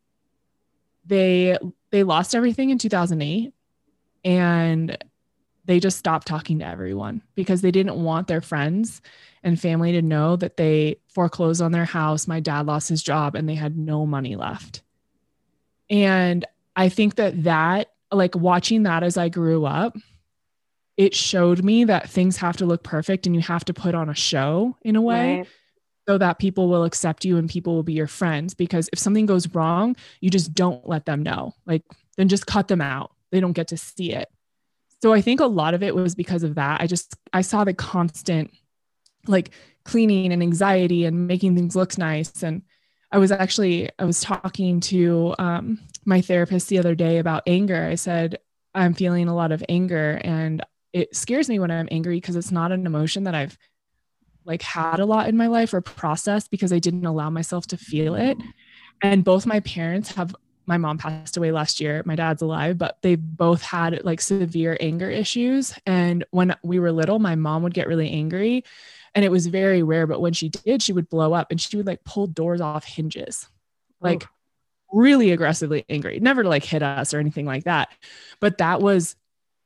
[1.06, 1.56] they
[1.90, 3.54] they lost everything in 2008
[4.24, 5.04] and
[5.64, 9.00] they just stopped talking to everyone because they didn't want their friends
[9.42, 12.28] and family to know that they foreclosed on their house.
[12.28, 14.82] My dad lost his job and they had no money left.
[15.88, 16.44] And
[16.76, 19.96] I think that that, like watching that as I grew up,
[20.96, 24.08] it showed me that things have to look perfect and you have to put on
[24.08, 25.38] a show in a way.
[25.38, 25.48] Right.
[26.08, 28.54] So that people will accept you and people will be your friends.
[28.54, 31.54] Because if something goes wrong, you just don't let them know.
[31.66, 31.84] Like,
[32.16, 33.12] then just cut them out.
[33.30, 34.28] They don't get to see it.
[35.02, 36.80] So I think a lot of it was because of that.
[36.80, 38.50] I just, I saw the constant
[39.26, 39.50] like
[39.84, 42.42] cleaning and anxiety and making things look nice.
[42.42, 42.62] And
[43.12, 47.82] I was actually I was talking to um, my therapist the other day about anger.
[47.84, 48.38] I said
[48.74, 52.52] I'm feeling a lot of anger, and it scares me when I'm angry because it's
[52.52, 53.56] not an emotion that I've
[54.44, 57.76] like had a lot in my life or processed because I didn't allow myself to
[57.76, 58.36] feel it.
[59.02, 60.34] And both my parents have
[60.66, 62.02] my mom passed away last year.
[62.04, 65.74] My dad's alive, but they both had like severe anger issues.
[65.86, 68.64] And when we were little, my mom would get really angry
[69.14, 71.76] and it was very rare but when she did she would blow up and she
[71.76, 73.48] would like pull doors off hinges
[74.00, 74.26] like
[74.92, 77.88] really aggressively angry never to like hit us or anything like that
[78.40, 79.16] but that was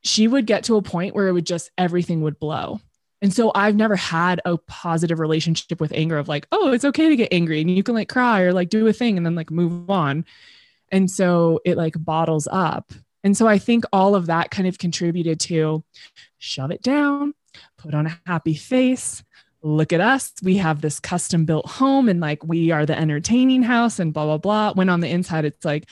[0.02, 2.80] she would get to a point where it would just everything would blow
[3.24, 7.08] and so I've never had a positive relationship with anger of like, oh, it's okay
[7.08, 9.34] to get angry and you can like cry or like do a thing and then
[9.34, 10.26] like move on.
[10.92, 12.92] And so it like bottles up.
[13.22, 15.82] And so I think all of that kind of contributed to
[16.36, 17.32] shove it down,
[17.78, 19.23] put on a happy face,
[19.64, 20.32] look at us.
[20.42, 24.26] We have this custom built home and like we are the entertaining house and blah,
[24.26, 24.72] blah, blah.
[24.74, 25.88] When on the inside, it's like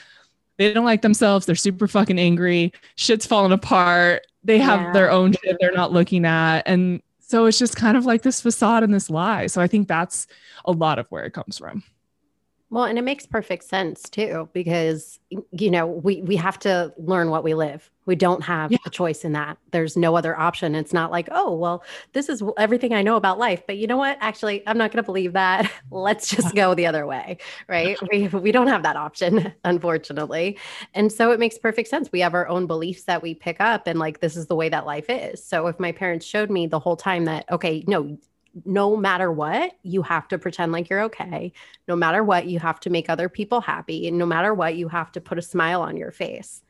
[0.59, 1.47] they don't like themselves.
[1.47, 2.73] They're super fucking angry.
[2.97, 4.27] Shit's falling apart.
[4.45, 4.93] They have yeah.
[4.93, 6.63] their own shit they're not looking at.
[6.67, 9.47] And so it's just kind of like this facade and this lie.
[9.47, 10.27] So I think that's
[10.67, 11.83] a lot of where it comes from.
[12.73, 17.29] Well, and it makes perfect sense too, because you know, we we have to learn
[17.29, 17.91] what we live.
[18.07, 18.79] We don't have yeah.
[18.87, 19.59] a choice in that.
[19.73, 20.75] There's no other option.
[20.75, 23.63] It's not like, oh, well, this is everything I know about life.
[23.67, 24.17] But you know what?
[24.23, 25.71] Actually, I'm not going to believe that.
[25.91, 27.37] Let's just go the other way,
[27.69, 27.99] right?
[28.11, 30.57] we we don't have that option, unfortunately.
[30.95, 32.11] And so it makes perfect sense.
[32.11, 34.71] We have our own beliefs that we pick up, and like this is the way
[34.71, 35.45] that life is.
[35.45, 38.17] So if my parents showed me the whole time that, okay, no,
[38.65, 41.53] no matter what, you have to pretend like you're okay.
[41.89, 44.07] No matter what, you have to make other people happy.
[44.09, 46.63] And no matter what, you have to put a smile on your face.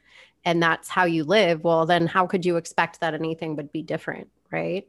[0.44, 1.64] And that's how you live.
[1.64, 4.28] Well, then how could you expect that anything would be different?
[4.50, 4.86] Right.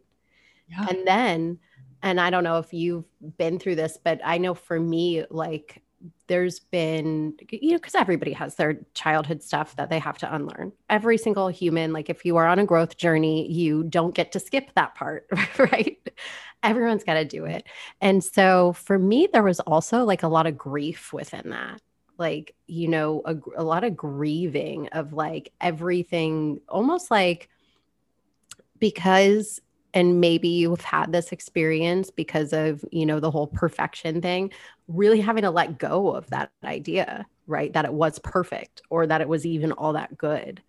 [0.67, 0.87] Yeah.
[0.89, 1.59] And then,
[2.01, 3.05] and I don't know if you've
[3.37, 5.83] been through this, but I know for me, like,
[6.27, 10.71] there's been, you know, because everybody has their childhood stuff that they have to unlearn.
[10.89, 14.39] Every single human, like if you are on a growth journey, you don't get to
[14.39, 15.27] skip that part,
[15.57, 15.97] right?
[16.63, 17.65] Everyone's got to do it.
[18.01, 21.81] And so for me, there was also like a lot of grief within that.
[22.17, 27.49] Like, you know, a, a lot of grieving of like everything, almost like
[28.79, 29.59] because
[29.93, 34.51] and maybe you've had this experience because of you know the whole perfection thing
[34.87, 39.21] really having to let go of that idea right that it was perfect or that
[39.21, 40.61] it was even all that good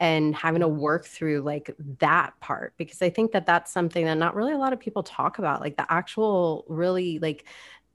[0.00, 4.14] and having to work through like that part because I think that that's something that
[4.14, 7.44] not really a lot of people talk about like the actual really like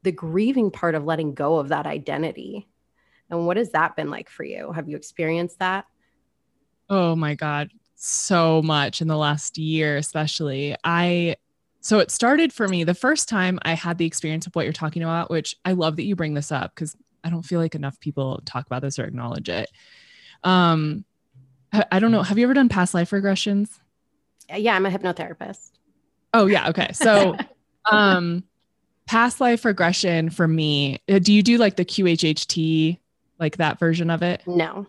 [0.04, 2.68] the grieving part of letting go of that identity.
[3.32, 4.72] And what has that been like for you?
[4.72, 5.86] Have you experienced that?
[6.88, 10.76] Oh my god, so much in the last year especially.
[10.84, 11.38] I
[11.82, 14.74] so it started for me the first time I had the experience of what you're
[14.74, 17.74] talking about, which I love that you bring this up because I don't feel like
[17.74, 19.72] enough people talk about this or acknowledge it.
[20.44, 21.04] Um,
[21.92, 22.24] I don't know.
[22.24, 23.80] Have you ever done past life regressions?
[24.52, 25.72] Uh, yeah, I'm a hypnotherapist.
[26.34, 26.70] Oh yeah.
[26.70, 26.92] Okay.
[26.94, 27.36] So,
[27.92, 28.44] um,
[29.06, 33.00] past life regression for me, uh, do you do like the QHHT,
[33.40, 34.44] like that version of it?
[34.46, 34.88] No.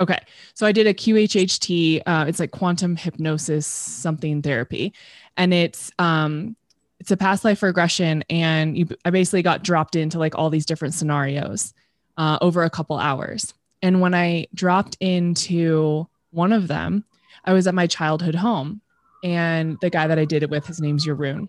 [0.00, 0.18] Okay.
[0.54, 2.02] So I did a QHHT.
[2.06, 4.92] Uh, it's like quantum hypnosis something therapy,
[5.36, 6.56] and it's um,
[7.00, 10.66] it's a past life regression, and you I basically got dropped into like all these
[10.66, 11.72] different scenarios
[12.16, 13.54] uh, over a couple hours.
[13.82, 17.04] And when I dropped into one of them,
[17.44, 18.80] I was at my childhood home.
[19.22, 21.48] And the guy that I did it with, his name's Yaroon.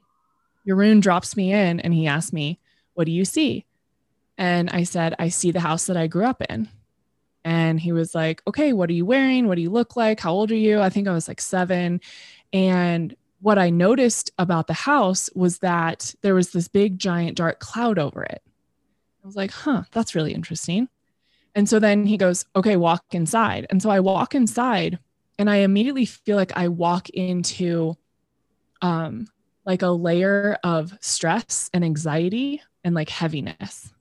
[0.68, 2.60] Yaroon drops me in and he asked me,
[2.94, 3.66] What do you see?
[4.38, 6.70] And I said, I see the house that I grew up in.
[7.44, 9.48] And he was like, Okay, what are you wearing?
[9.48, 10.20] What do you look like?
[10.20, 10.82] How old are you?
[10.82, 12.02] I think I was like seven.
[12.52, 17.60] And what I noticed about the house was that there was this big, giant, dark
[17.60, 18.42] cloud over it.
[19.24, 20.90] I was like, Huh, that's really interesting.
[21.58, 23.66] And so then he goes, okay, walk inside.
[23.72, 25.00] And so I walk inside
[25.40, 27.96] and I immediately feel like I walk into
[28.84, 29.28] um,
[29.66, 33.92] like a layer of stress and anxiety and like heaviness.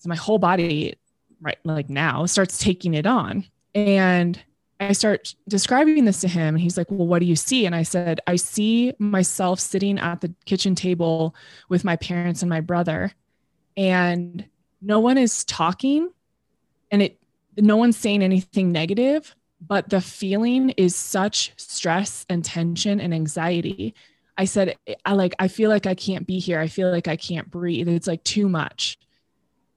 [0.00, 0.96] So my whole body,
[1.40, 3.46] right, like now starts taking it on.
[3.74, 4.38] And
[4.80, 6.56] I start describing this to him.
[6.56, 7.64] And he's like, Well, what do you see?
[7.64, 11.34] And I said, I see myself sitting at the kitchen table
[11.70, 13.12] with my parents and my brother,
[13.78, 14.44] and
[14.82, 16.10] no one is talking
[16.90, 17.18] and it
[17.56, 23.94] no one's saying anything negative but the feeling is such stress and tension and anxiety.
[24.38, 26.58] I said i like i feel like i can't be here.
[26.58, 27.88] I feel like i can't breathe.
[27.88, 28.98] It's like too much.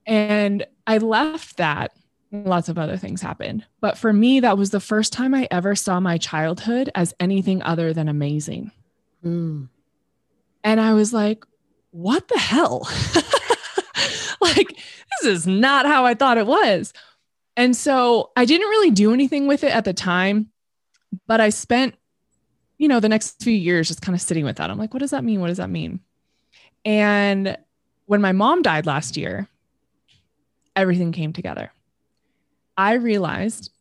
[0.05, 1.91] And i left that
[2.31, 3.65] lots of other things happened.
[3.81, 7.61] But for me that was the first time i ever saw my childhood as anything
[7.61, 8.71] other than amazing.
[9.23, 9.69] Mm.
[10.65, 11.45] and i was like
[11.91, 12.85] what the hell
[15.25, 16.93] is not how I thought it was.
[17.55, 20.49] And so I didn't really do anything with it at the time,
[21.27, 21.95] but I spent,
[22.77, 24.69] you know, the next few years just kind of sitting with that.
[24.69, 25.39] I'm like, what does that mean?
[25.39, 25.99] What does that mean?
[26.83, 27.57] And
[28.05, 29.47] when my mom died last year,
[30.75, 31.71] everything came together.
[32.75, 33.71] I realized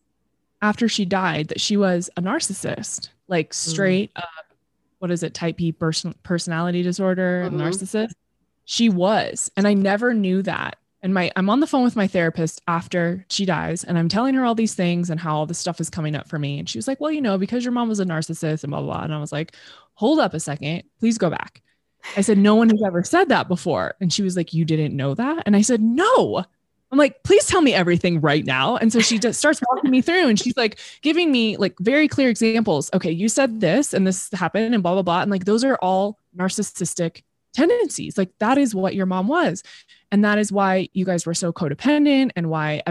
[0.60, 3.54] after she died that she was a narcissist, like mm.
[3.54, 4.22] straight mm.
[4.22, 4.54] up,
[4.98, 7.60] what is it, type B person- personality disorder, mm-hmm.
[7.60, 8.12] narcissist.
[8.64, 9.50] She was.
[9.56, 13.24] And I never knew that and my i'm on the phone with my therapist after
[13.28, 15.90] she dies and i'm telling her all these things and how all this stuff is
[15.90, 16.58] coming up for me.
[16.58, 18.80] And she was like well you know because your mom was a narcissist and blah
[18.80, 19.04] blah, blah.
[19.04, 19.54] and i was like
[19.94, 20.84] hold up a second.
[21.00, 21.62] Please go back.
[22.16, 23.94] I said no one has ever said that before.
[24.00, 25.42] And she was like you didn't know that?
[25.46, 26.44] And i said no.
[26.90, 28.76] I'm like please tell me everything right now.
[28.76, 32.08] And so she just starts walking me through and she's like giving me like very
[32.08, 32.90] clear examples.
[32.94, 35.22] Okay you said this and this happened and blah blah blah.
[35.22, 37.22] And like those are all narcissistic
[37.52, 39.62] tendencies like that is what your mom was
[40.10, 42.82] and that is why you guys were so codependent and why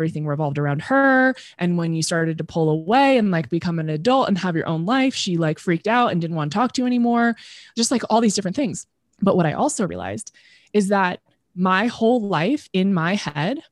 [0.00, 1.34] everything revolved around her.
[1.58, 4.66] And when you started to pull away and like become an adult and have your
[4.66, 7.36] own life, she like freaked out and didn't want to talk to you anymore.
[7.76, 8.86] Just like all these different things.
[9.20, 10.34] But what I also realized
[10.72, 11.20] is that
[11.54, 13.62] my whole life in my head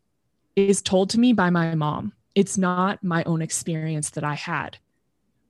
[0.54, 2.12] is told to me by my mom.
[2.34, 4.76] It's not my own experience that I had.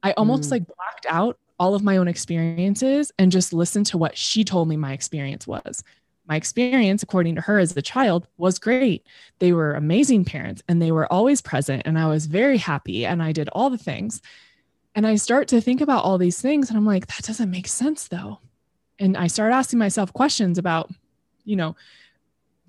[0.04, 0.52] I almost mm.
[0.52, 4.68] like blacked out all of my own experiences and just listen to what she told
[4.68, 5.82] me my experience was.
[6.26, 9.06] My experience, according to her as a child, was great.
[9.38, 13.22] They were amazing parents and they were always present, and I was very happy and
[13.22, 14.20] I did all the things.
[14.94, 17.68] And I start to think about all these things and I'm like, that doesn't make
[17.68, 18.40] sense though.
[18.98, 20.90] And I start asking myself questions about,
[21.44, 21.76] you know,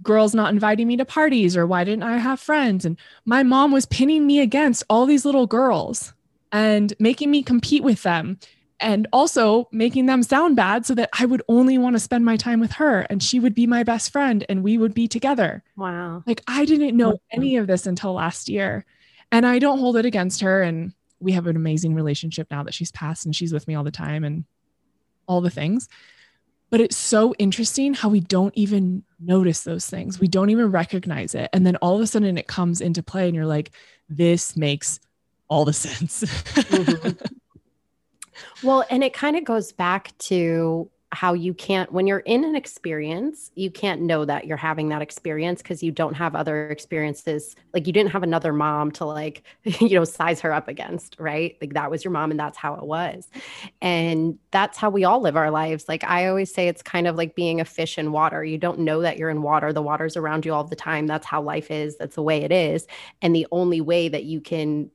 [0.01, 2.85] girls not inviting me to parties or why didn't I have friends?
[2.85, 6.13] And my mom was pinning me against all these little girls
[6.51, 8.39] and making me compete with them
[8.79, 12.37] and also making them sound bad so that I would only want to spend my
[12.37, 15.63] time with her and she would be my best friend and we would be together.
[15.75, 16.23] Wow.
[16.25, 18.85] Like I didn't know any of this until last year.
[19.31, 20.61] And I don't hold it against her.
[20.61, 23.83] And we have an amazing relationship now that she's passed and she's with me all
[23.83, 24.45] the time and
[25.27, 25.89] all the things.
[26.69, 30.19] But it's so interesting how we don't even notice those things.
[30.19, 31.49] We don't even recognize it.
[31.51, 33.71] And then all of a sudden it comes into play and you're like,
[34.07, 34.99] this makes
[35.47, 36.21] all the sense.
[36.23, 37.37] mm-hmm.
[38.63, 42.55] Well, and it kind of goes back to how you can't when you're in an
[42.55, 47.55] experience you can't know that you're having that experience because you don't have other experiences.
[47.73, 51.57] Like you didn't have another mom to like you know size her up against right?
[51.61, 53.27] Like that was your mom and that's how it was.
[53.81, 55.87] And that's how we all live our lives.
[55.87, 58.43] Like i always say it's kind of like being a fish in water.
[58.43, 59.73] You don't know that you're in water.
[59.73, 61.07] The water's around you all the time.
[61.07, 61.97] That's how life is.
[61.97, 62.85] That's the way it is.
[63.21, 64.91] And the only way that you can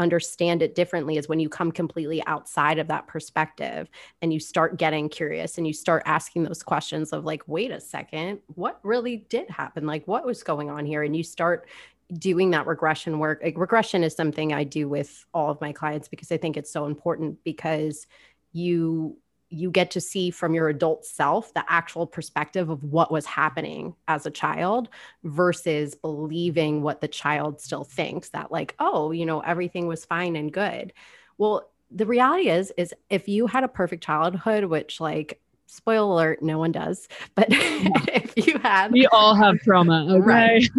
[0.00, 3.88] understand it differently is when you come completely outside of that perspective
[4.22, 7.80] and you start getting curious and you start asking those questions of like wait a
[7.80, 9.86] second what really did happen?
[9.86, 11.02] Like what was going on here?
[11.02, 11.68] And you start
[12.14, 13.40] doing that regression work.
[13.42, 16.72] Like regression is something i do with all of my clients because i think it's
[16.72, 18.06] so important because
[18.52, 19.16] you
[19.50, 23.94] you get to see from your adult self the actual perspective of what was happening
[24.08, 24.88] as a child
[25.24, 30.36] versus believing what the child still thinks that like oh you know everything was fine
[30.36, 30.92] and good.
[31.36, 36.42] Well the reality is is if you had a perfect childhood which like spoiler alert
[36.42, 40.20] no one does but if you had we all have trauma okay?
[40.20, 40.70] Right,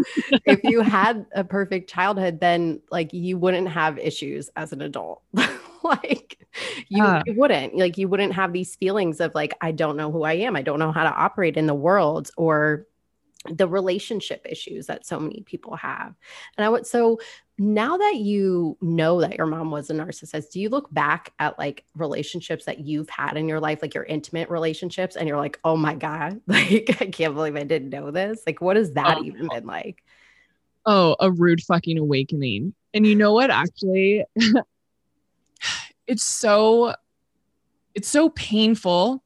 [0.46, 5.22] if you had a perfect childhood then like you wouldn't have issues as an adult
[5.84, 6.38] like
[6.88, 10.12] you, uh, you, wouldn't like you wouldn't have these feelings of like i don't know
[10.12, 10.56] who i am.
[10.56, 12.86] I don't know how to operate in the world or
[13.50, 16.14] the relationship issues that so many people have.
[16.58, 17.20] And i would so
[17.58, 21.60] now that you know that your mom was a narcissist do you look back at
[21.60, 25.60] like relationships that you've had in your life like your intimate relationships and you're like
[25.64, 28.42] oh my god like i can't believe i didn't know this.
[28.46, 30.04] Like what has that oh, even been like?
[30.86, 32.74] Oh a rude fucking awakening.
[32.94, 33.50] And you know what?
[33.50, 34.24] Actually
[36.12, 36.94] it's so
[37.96, 39.24] it's so painful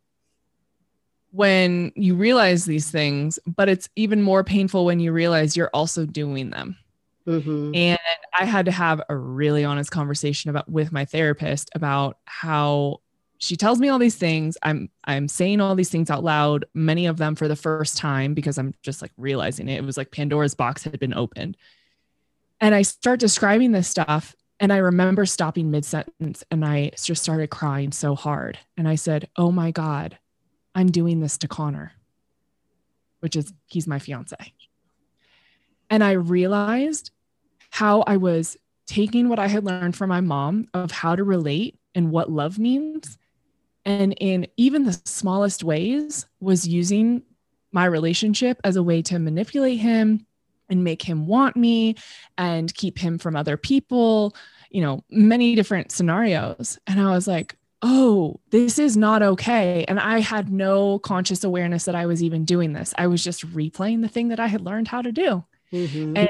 [1.31, 6.05] when you realize these things, but it's even more painful when you realize you're also
[6.05, 6.77] doing them.
[7.27, 7.71] Mm-hmm.
[7.73, 7.99] And
[8.39, 13.01] I had to have a really honest conversation about with my therapist about how
[13.39, 14.55] she tells me all these things.
[14.61, 18.35] I'm I'm saying all these things out loud, many of them for the first time
[18.35, 19.77] because I'm just like realizing it.
[19.77, 21.57] It was like Pandora's box had been opened.
[22.61, 27.23] And I start describing this stuff and I remember stopping mid sentence and I just
[27.23, 28.57] started crying so hard.
[28.77, 30.17] And I said, Oh my God,
[30.73, 31.91] I'm doing this to Connor,
[33.19, 34.35] which is, he's my fiance.
[35.89, 37.11] And I realized
[37.69, 41.79] how I was taking what I had learned from my mom of how to relate
[41.93, 43.17] and what love means.
[43.83, 47.23] And in even the smallest ways, was using
[47.71, 50.25] my relationship as a way to manipulate him,
[50.69, 51.95] and make him want me
[52.37, 54.35] and keep him from other people,
[54.69, 56.77] you know, many different scenarios.
[56.87, 59.85] And I was like, oh, this is not okay.
[59.87, 62.93] And I had no conscious awareness that I was even doing this.
[62.97, 65.43] I was just replaying the thing that I had learned how to do.
[65.71, 66.17] Mm-hmm.
[66.17, 66.29] And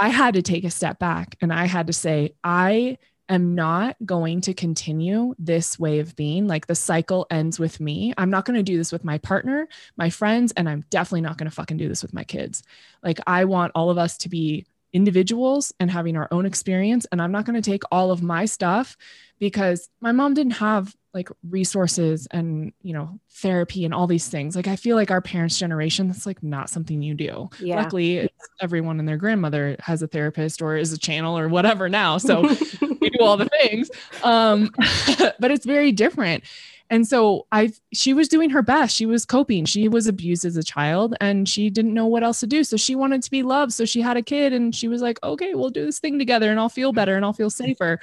[0.00, 2.98] I had to take a step back and I had to say, I
[3.28, 6.46] am not going to continue this way of being.
[6.46, 8.12] Like the cycle ends with me.
[8.18, 11.38] I'm not going to do this with my partner, my friends, and I'm definitely not
[11.38, 12.62] going to fucking do this with my kids.
[13.02, 17.06] Like I want all of us to be individuals and having our own experience.
[17.10, 18.96] And I'm not going to take all of my stuff
[19.42, 24.54] because my mom didn't have like resources and you know therapy and all these things.
[24.54, 27.50] Like i feel like our parents generation that's like not something you do.
[27.58, 27.82] Yeah.
[27.82, 28.30] luckily
[28.60, 32.42] everyone and their grandmother has a therapist or is a channel or whatever now so
[33.00, 33.90] we do all the things.
[34.22, 34.70] Um
[35.40, 36.44] but it's very different.
[36.88, 38.94] And so i she was doing her best.
[38.94, 39.64] She was coping.
[39.64, 42.62] She was abused as a child and she didn't know what else to do.
[42.62, 43.72] So she wanted to be loved.
[43.72, 46.48] So she had a kid and she was like okay we'll do this thing together
[46.52, 47.98] and i'll feel better and i'll feel safer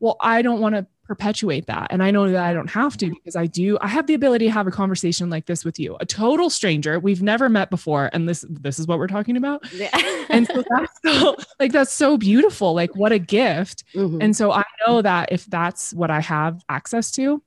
[0.00, 1.86] well, I don't want to perpetuate that.
[1.90, 4.46] And I know that I don't have to because I do, I have the ability
[4.46, 8.10] to have a conversation like this with you, a total stranger we've never met before.
[8.12, 9.72] And this, this is what we're talking about.
[9.72, 9.90] Yeah.
[10.28, 12.74] and so that's so, like, that's so beautiful.
[12.74, 13.84] Like what a gift.
[13.94, 14.20] Mm-hmm.
[14.20, 17.40] And so I know that if that's what I have access to,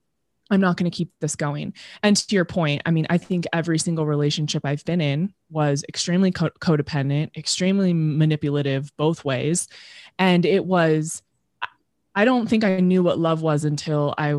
[0.50, 1.74] I'm not going to keep this going.
[2.02, 5.84] And to your point, I mean, I think every single relationship I've been in was
[5.88, 9.68] extremely co- codependent, extremely manipulative both ways.
[10.18, 11.22] And it was,
[12.20, 14.36] I don't think I knew what love was until I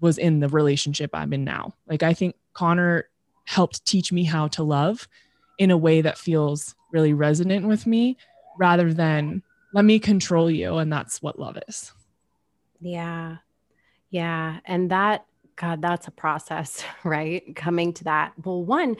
[0.00, 1.74] was in the relationship I'm in now.
[1.86, 3.04] Like, I think Connor
[3.44, 5.06] helped teach me how to love
[5.58, 8.16] in a way that feels really resonant with me
[8.58, 9.42] rather than
[9.74, 10.78] let me control you.
[10.78, 11.92] And that's what love is.
[12.80, 13.36] Yeah.
[14.08, 14.60] Yeah.
[14.64, 15.26] And that
[15.62, 17.54] God, that's a process, right?
[17.54, 18.32] Coming to that.
[18.44, 18.96] Well, one,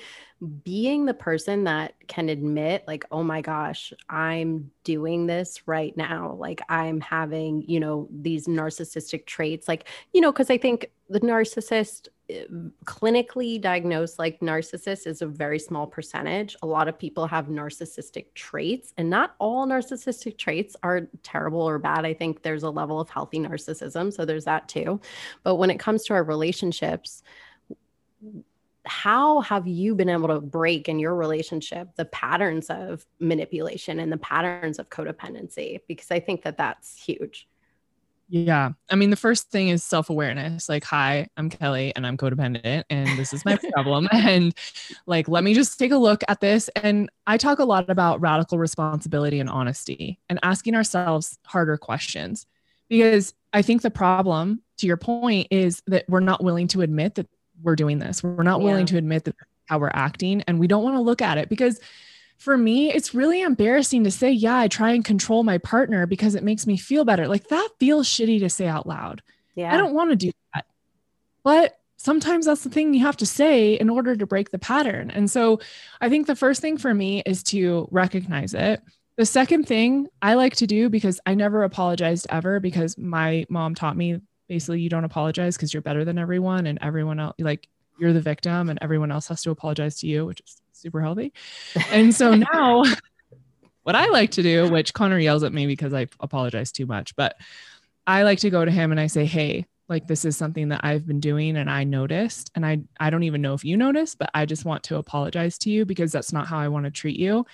[0.63, 6.37] being the person that can admit, like, oh my gosh, I'm doing this right now.
[6.39, 9.67] Like, I'm having, you know, these narcissistic traits.
[9.67, 12.07] Like, you know, because I think the narcissist
[12.85, 16.57] clinically diagnosed like narcissist is a very small percentage.
[16.63, 21.79] A lot of people have narcissistic traits, and not all narcissistic traits are terrible or
[21.79, 22.05] bad.
[22.05, 24.13] I think there's a level of healthy narcissism.
[24.13, 25.01] So there's that too.
[25.43, 27.23] But when it comes to our relationships,
[28.85, 34.11] how have you been able to break in your relationship the patterns of manipulation and
[34.11, 35.81] the patterns of codependency?
[35.87, 37.49] Because I think that that's huge.
[38.29, 38.71] Yeah.
[38.89, 40.69] I mean, the first thing is self awareness.
[40.69, 44.09] Like, hi, I'm Kelli and I'm codependent and this is my problem.
[44.13, 44.55] And
[45.07, 46.69] like, let me just take a look at this.
[46.77, 52.47] And I talk a lot about radical responsibility and honesty and asking ourselves harder questions
[52.89, 57.17] because I think the problem, to your point, is that we're not willing to admit
[57.17, 57.29] that
[57.63, 58.23] we're doing this.
[58.23, 58.67] We're not yeah.
[58.67, 61.49] willing to admit that how we're acting and we don't want to look at it
[61.49, 61.81] because
[62.43, 66.35] for me, it's really embarrassing to say, yeah, I try and control my partner because
[66.35, 67.29] it makes me feel better.
[67.29, 69.23] Like that feels shitty to say out loud.
[69.55, 69.73] Yeah.
[69.73, 70.67] I don't want to do that.
[71.45, 75.13] But sometimes that's the thing you have to say in order to break the pattern.
[75.13, 75.61] And so
[76.01, 78.83] I think the first thing for me is to recognize it.
[79.15, 83.77] The second thing I like to do because I never apologized ever because my mom
[83.77, 87.69] taught me basically you don't apologize because you're better than everyone and everyone else like
[88.01, 91.33] you're the victim and everyone else has to apologize to you, which is super healthy.
[91.91, 92.85] And so now
[93.83, 97.17] what I like to do, which Connor yells at me because I apologize too much,
[97.17, 97.37] but
[98.07, 100.81] I like to go to him and I say, Hey, like this is something that
[100.85, 102.51] I've been doing and I noticed.
[102.55, 105.59] And I, I don't even know if you noticed, but I just want to apologize
[105.59, 107.45] to you because that's not how I want to treat you.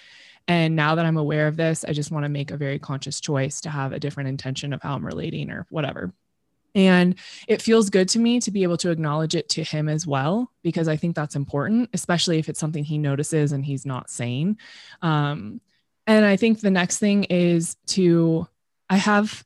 [0.46, 3.20] And now that I'm aware of this, I just want to make a very conscious
[3.20, 6.12] choice to have a different intention of how I'm relating or whatever.
[6.74, 7.16] And
[7.46, 10.52] it feels good to me to be able to acknowledge it to him as well,
[10.62, 14.58] because I think that's important, especially if it's something he notices and he's not saying.
[15.02, 15.60] Um,
[16.06, 18.46] and I think the next thing is to,
[18.88, 19.44] I have,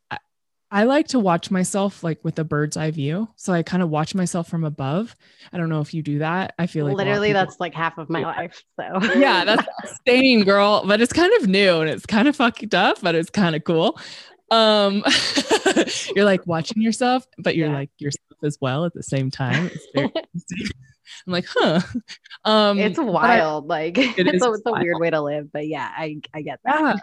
[0.73, 3.29] I like to watch myself like with a bird's eye view.
[3.37, 5.15] So I kind of watch myself from above.
[5.53, 6.55] I don't know if you do that.
[6.59, 8.65] I feel like literally that's like half of my life.
[8.81, 9.67] So yeah, that's
[9.97, 13.29] staying girl, but it's kind of new and it's kind of fucked up, but it's
[13.29, 14.01] kind of cool.
[14.53, 15.03] Um,
[16.15, 17.75] you're like watching yourself, but you're yeah.
[17.75, 19.71] like yourself as well at the same time.
[19.95, 20.13] Very,
[21.27, 21.81] I'm like, huh.
[22.45, 23.65] Um, it's wild.
[23.65, 26.43] I, like it it's, a, it's a weird way to live, but yeah, I I
[26.43, 27.01] get that.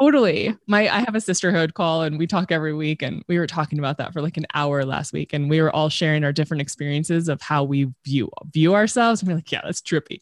[0.00, 0.56] Totally.
[0.66, 3.78] My I have a sisterhood call and we talk every week, and we were talking
[3.78, 6.60] about that for like an hour last week, and we were all sharing our different
[6.60, 9.22] experiences of how we view view ourselves.
[9.22, 10.20] And we're like, yeah, that's trippy.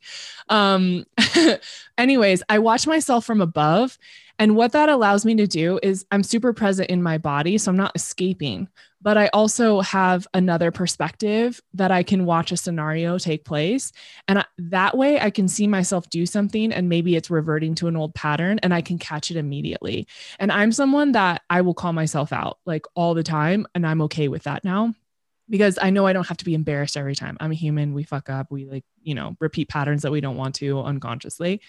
[0.50, 1.06] Um,
[1.98, 3.98] anyways, I watch myself from above
[4.42, 7.58] and what that allows me to do is I'm super present in my body.
[7.58, 8.68] So I'm not escaping,
[9.02, 13.92] but I also have another perspective that I can watch a scenario take place.
[14.28, 17.88] And I, that way I can see myself do something and maybe it's reverting to
[17.88, 20.06] an old pattern and I can catch it immediately.
[20.38, 23.66] And I'm someone that I will call myself out like all the time.
[23.74, 24.94] And I'm okay with that now
[25.50, 27.36] because I know I don't have to be embarrassed every time.
[27.40, 27.94] I'm a human.
[27.94, 28.50] We fuck up.
[28.50, 31.60] We like, you know, repeat patterns that we don't want to unconsciously.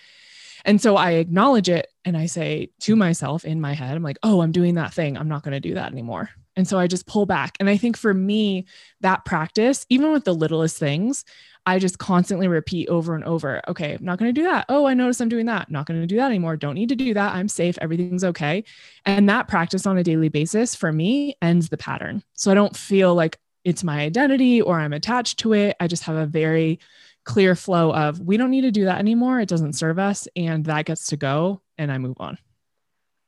[0.65, 4.19] And so I acknowledge it and I say to myself in my head, I'm like,
[4.23, 5.17] oh, I'm doing that thing.
[5.17, 6.29] I'm not going to do that anymore.
[6.55, 7.55] And so I just pull back.
[7.59, 8.65] And I think for me,
[9.01, 11.25] that practice, even with the littlest things,
[11.65, 13.61] I just constantly repeat over and over.
[13.67, 14.65] Okay, I'm not going to do that.
[14.67, 15.71] Oh, I notice I'm doing that.
[15.71, 16.57] Not going to do that anymore.
[16.57, 17.33] Don't need to do that.
[17.33, 17.77] I'm safe.
[17.81, 18.65] Everything's okay.
[19.05, 22.21] And that practice on a daily basis for me ends the pattern.
[22.33, 25.77] So I don't feel like it's my identity or I'm attached to it.
[25.79, 26.79] I just have a very
[27.23, 29.39] clear flow of we don't need to do that anymore.
[29.39, 30.27] It doesn't serve us.
[30.35, 32.37] And that gets to go and I move on.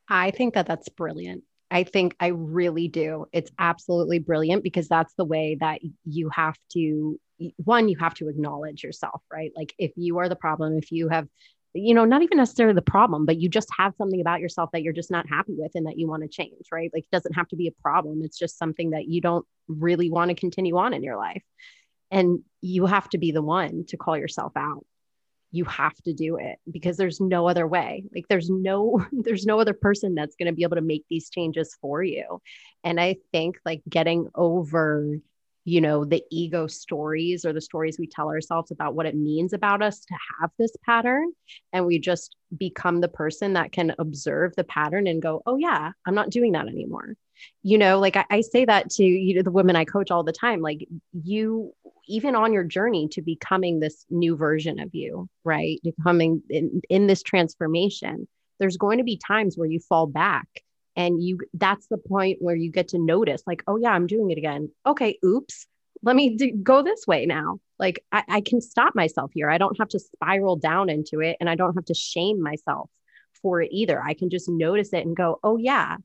[0.10, 1.44] I think that that's brilliant.
[1.76, 3.26] I think I really do.
[3.34, 7.20] It's absolutely brilliant because that's the way that you have to,
[7.58, 9.52] one, you have to acknowledge yourself, right?
[9.58, 11.28] Like if you are the problem, if you have
[11.78, 14.82] you know, not even necessarily the problem, but you just have something about yourself that
[14.82, 16.90] you're just not happy with and that you want to change, right?
[16.94, 18.22] Like it doesn't have to be a problem.
[18.24, 21.44] It's just something that you don't really want to continue on in your life.
[22.10, 24.86] And you have to be the one to call yourself out.
[25.56, 28.04] You have to do it because there's no other way.
[28.14, 31.30] Like there's no there's no other person that's going to be able to make these
[31.30, 32.42] changes for you.
[32.84, 35.18] And I think like getting over
[35.66, 39.52] you know the ego stories or the stories we tell ourselves about what it means
[39.52, 41.34] about us to have this pattern
[41.74, 45.92] and we just become the person that can observe the pattern and go oh yeah
[46.06, 47.16] i'm not doing that anymore
[47.64, 50.24] you know like I, I say that to you know the women i coach all
[50.24, 51.74] the time like you
[52.08, 55.80] even on your journey to becoming this new version of you right?
[55.84, 58.28] Becoming in, in this transformation
[58.60, 60.48] there's going to be times where you fall back
[60.96, 64.32] and you that's the point where you get to notice like oh yeah i'm doing
[64.32, 64.70] it again.
[64.86, 65.68] Okay oops
[66.04, 67.60] let me go this way now.
[67.80, 69.50] Like I, I can stop myself here.
[69.50, 72.90] I don't have to spiral down into it and i don't have to shame myself
[73.42, 74.02] for it either.
[74.02, 75.98] I can just notice it and go oh yeah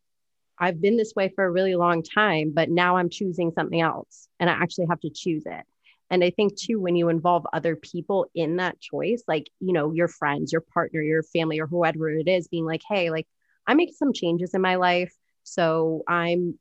[0.61, 4.29] i've been this way for a really long time but now i'm choosing something else
[4.39, 5.65] and i actually have to choose it
[6.11, 9.93] and i think too when you involve other people in that choice like you know
[9.93, 13.27] your friends your partner your family or whoever it is being like hey like
[13.71, 15.15] I make some changes in my life.
[15.45, 16.59] So I'm,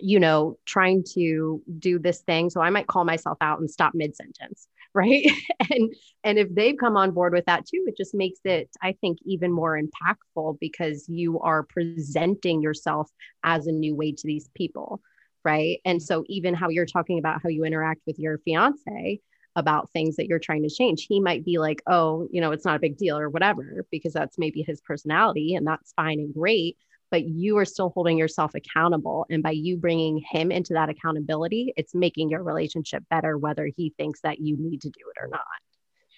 [0.00, 2.50] you know, trying to do this thing.
[2.50, 4.68] So I might call myself out and stop mid sentence.
[4.96, 5.26] Right.
[5.70, 5.94] and
[6.24, 9.18] and if they've come on board with that too, it just makes it, I think,
[9.26, 13.10] even more impactful because you are presenting yourself
[13.44, 15.02] as a new way to these people.
[15.44, 15.80] Right.
[15.84, 19.20] And so even how you're talking about how you interact with your fiance,
[19.54, 21.06] about things that you're trying to change.
[21.08, 24.12] He might be like, oh, you know, it's not a big deal or whatever, because
[24.12, 26.76] that's maybe his personality and that's fine and great.
[27.10, 29.26] But you are still holding yourself accountable.
[29.30, 33.94] And by you bringing him into that accountability, it's making your relationship better, whether he
[33.96, 35.44] thinks that you need to do it or not.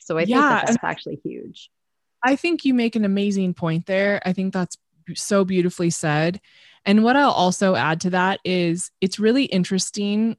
[0.01, 1.70] So I think that that's actually huge.
[2.24, 4.20] I think you make an amazing point there.
[4.24, 4.76] I think that's
[5.14, 6.41] so beautifully said.
[6.84, 10.36] And what I'll also add to that is it's really interesting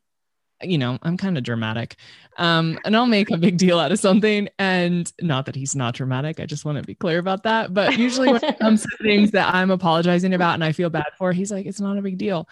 [0.62, 1.96] you know, I'm kind of dramatic.
[2.38, 4.50] Um, and I'll make a big deal out of something.
[4.58, 6.40] And not that he's not dramatic.
[6.40, 7.74] I just want to be clear about that.
[7.74, 11.08] But usually when it comes to things that I'm apologizing about and I feel bad
[11.18, 12.48] for, he's like, it's not a big deal.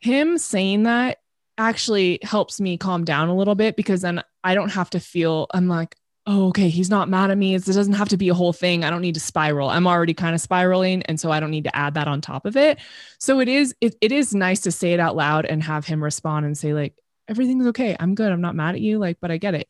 [0.00, 1.18] Him saying that
[1.58, 5.46] actually helps me calm down a little bit because then I don't have to feel,
[5.52, 7.54] I'm like, oh, okay, he's not mad at me.
[7.54, 8.84] It doesn't have to be a whole thing.
[8.84, 9.70] I don't need to spiral.
[9.70, 11.02] I'm already kind of spiraling.
[11.04, 12.78] And so I don't need to add that on top of it.
[13.18, 16.02] So it is, it, it is nice to say it out loud and have him
[16.02, 16.94] respond and say, like,
[17.28, 17.96] everything's okay.
[17.98, 18.30] I'm good.
[18.30, 18.98] I'm not mad at you.
[18.98, 19.68] Like, but I get it.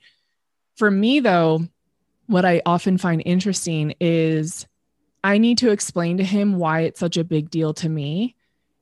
[0.77, 1.67] For me, though,
[2.27, 4.67] what I often find interesting is
[5.25, 8.37] I need to explain to him why it's such a big deal to me.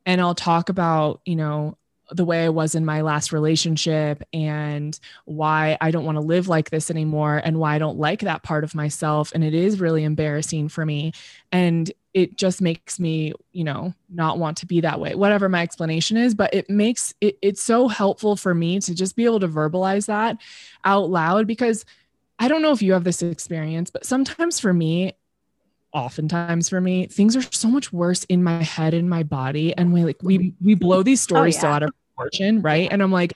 [0.06, 1.78] And I'll talk about, you know,
[2.10, 6.48] the way I was in my last relationship and why I don't want to live
[6.48, 9.32] like this anymore and why I don't like that part of myself.
[9.34, 11.12] And it is really embarrassing for me.
[11.50, 15.62] And it just makes me, you know, not want to be that way, whatever my
[15.62, 16.34] explanation is.
[16.34, 20.06] But it makes it, it's so helpful for me to just be able to verbalize
[20.06, 20.38] that
[20.84, 21.84] out loud because
[22.38, 25.14] I don't know if you have this experience, but sometimes for me,
[25.92, 29.76] oftentimes for me, things are so much worse in my head and my body.
[29.76, 31.62] And we like we we blow these oh, stories oh, yeah.
[31.62, 32.88] so out of proportion, right?
[32.92, 33.32] And I'm like,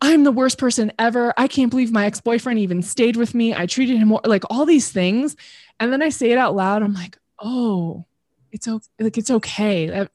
[0.00, 1.34] I'm the worst person ever.
[1.36, 3.54] I can't believe my ex-boyfriend even stayed with me.
[3.54, 5.36] I treated him more like all these things.
[5.80, 6.82] And then I say it out loud.
[6.82, 8.06] I'm like, oh,
[8.52, 10.08] it's okay like it's okay.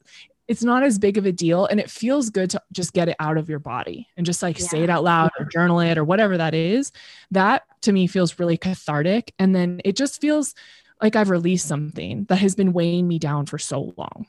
[0.46, 3.16] It's not as big of a deal and it feels good to just get it
[3.18, 4.66] out of your body and just like yeah.
[4.66, 6.90] say it out loud or journal it or whatever that is.
[7.30, 10.54] That to me feels really cathartic and then it just feels
[11.00, 14.26] like i've released something that has been weighing me down for so long.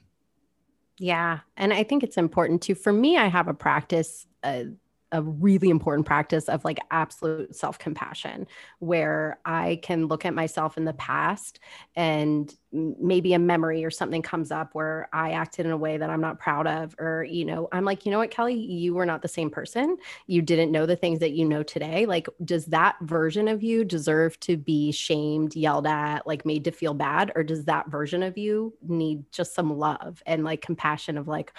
[0.97, 2.75] Yeah and i think it's important too.
[2.75, 4.65] For me i have a practice uh,
[5.11, 8.47] a really important practice of like absolute self compassion,
[8.79, 11.59] where I can look at myself in the past
[11.95, 16.09] and maybe a memory or something comes up where I acted in a way that
[16.09, 16.95] I'm not proud of.
[16.99, 19.97] Or, you know, I'm like, you know what, Kelly, you were not the same person.
[20.27, 22.05] You didn't know the things that you know today.
[22.05, 26.71] Like, does that version of you deserve to be shamed, yelled at, like made to
[26.71, 27.31] feel bad?
[27.35, 31.53] Or does that version of you need just some love and like compassion of like,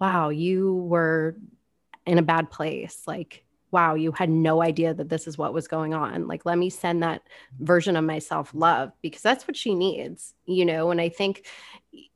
[0.00, 1.36] wow, you were
[2.06, 5.66] in a bad place like wow you had no idea that this is what was
[5.66, 6.28] going on.
[6.28, 7.22] Like let me send that
[7.58, 10.90] version of myself love because that's what she needs you know?
[10.90, 11.46] And i think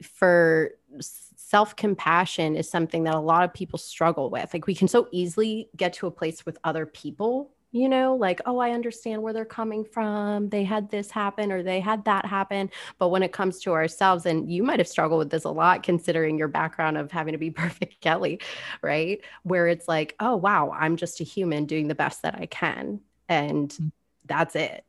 [0.03, 0.70] for
[1.01, 4.53] self compassion is something that a lot of people struggle with.
[4.53, 8.40] Like we can so easily get to a place with other people you know, like,
[8.46, 10.48] oh, I understand where they're coming from.
[10.48, 12.70] They had this happen or they had that happen.
[12.98, 15.82] But when it comes to ourselves, and you might have struggled with this a lot
[15.82, 18.42] considering your background of having to be perfect, Kelli,
[18.82, 19.20] right?
[19.42, 23.00] Where it's like, oh, wow, I'm just a human doing the best that I can.
[23.28, 23.92] And mm.
[24.24, 24.84] that's it.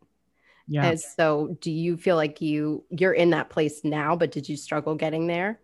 [0.67, 0.86] Yeah.
[0.86, 4.55] And so do you feel like you you're in that place now, but did you
[4.55, 5.59] struggle getting there?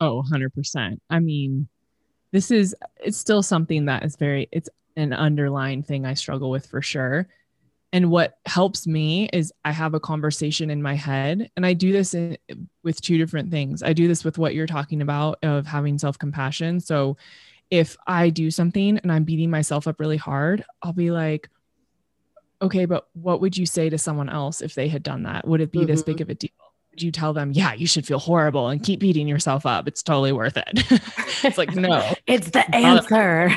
[0.00, 0.98] Oh, 100%.
[1.10, 1.68] I mean,
[2.32, 2.74] this is
[3.04, 7.28] it's still something that is very it's an underlying thing I struggle with for sure.
[7.94, 11.92] And what helps me is I have a conversation in my head, and I do
[11.92, 12.38] this in,
[12.82, 13.82] with two different things.
[13.82, 16.80] I do this with what you're talking about of having self compassion.
[16.80, 17.18] So
[17.70, 21.50] if I do something and I'm beating myself up really hard, I'll be like,
[22.62, 25.46] okay, but what would you say to someone else if they had done that?
[25.46, 25.88] Would it be mm-hmm.
[25.88, 26.22] this big mm-hmm.
[26.22, 26.50] of a deal?
[26.96, 29.88] You tell them, yeah, you should feel horrible and keep beating yourself up?
[29.88, 30.66] It's totally worth it.
[31.44, 33.48] it's like, no, it's the answer.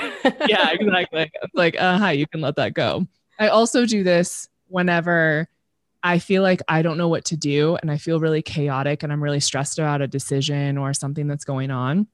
[0.48, 1.32] yeah, exactly.
[1.42, 3.08] It's like, uh huh, you can let that go.
[3.40, 5.48] I also do this whenever
[6.02, 9.12] I feel like I don't know what to do and I feel really chaotic and
[9.12, 12.08] I'm really stressed about a decision or something that's going on.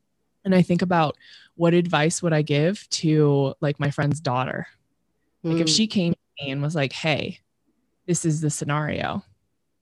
[0.43, 1.17] And I think about
[1.55, 4.65] what advice would I give to like my friend's daughter?
[5.43, 5.61] Like mm.
[5.61, 7.41] if she came to me and was like, "Hey,
[8.05, 9.23] this is the scenario.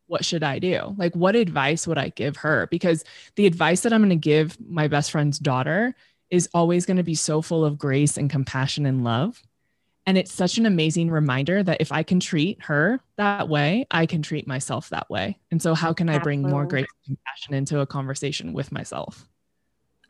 [0.10, 2.68] What should I do?" Like what advice would I give her?
[2.72, 3.06] Because
[3.38, 5.96] the advice that I'm going to give my best friend's daughter
[6.30, 9.42] is always going to be so full of grace and compassion and love.
[10.06, 14.08] And it's such an amazing reminder that if I can treat her that way, I
[14.08, 15.38] can treat myself that way.
[15.52, 19.28] And so, how can I bring more grace and compassion into a conversation with myself?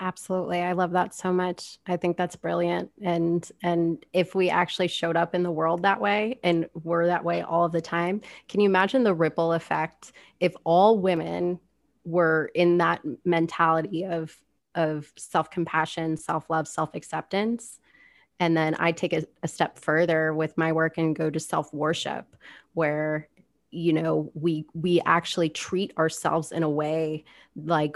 [0.02, 0.62] Absolutely.
[0.62, 1.78] I love that so much.
[1.86, 2.89] I think that's brilliant.
[3.02, 7.26] And and if we actually showed up in the world that way and were that
[7.26, 11.60] way all of the time, can you imagine the ripple effect if all women
[12.06, 14.36] were in that mentality of
[14.76, 17.80] of self-compassion, self-love, self-acceptance?
[18.39, 22.36] And then I take a, a step further with my work and go to self-worship
[22.74, 23.28] where
[23.72, 27.26] you know we we actually treat ourselves in a way
[27.56, 27.95] like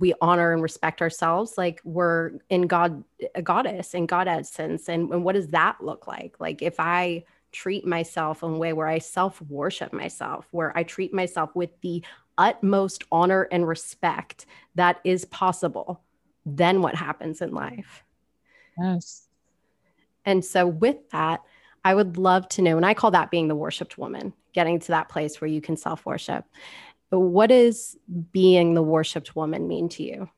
[0.00, 5.12] we honor and respect ourselves like we're in god a goddess in god essence and,
[5.12, 6.34] and what does that look like?
[6.40, 7.22] Like if i
[7.52, 11.70] treat myself in a way where i self worship myself where i treat myself with
[11.82, 12.02] the
[12.38, 16.00] utmost honor and respect that is possible
[16.46, 18.02] then what happens in life?
[18.78, 19.28] Yes.
[20.24, 21.40] And so with that
[21.84, 24.88] i would love to know and i call that being the worshiped woman getting to
[24.88, 26.44] that place where you can self worship
[27.18, 27.96] what does
[28.32, 30.28] being the worshiped woman mean to you?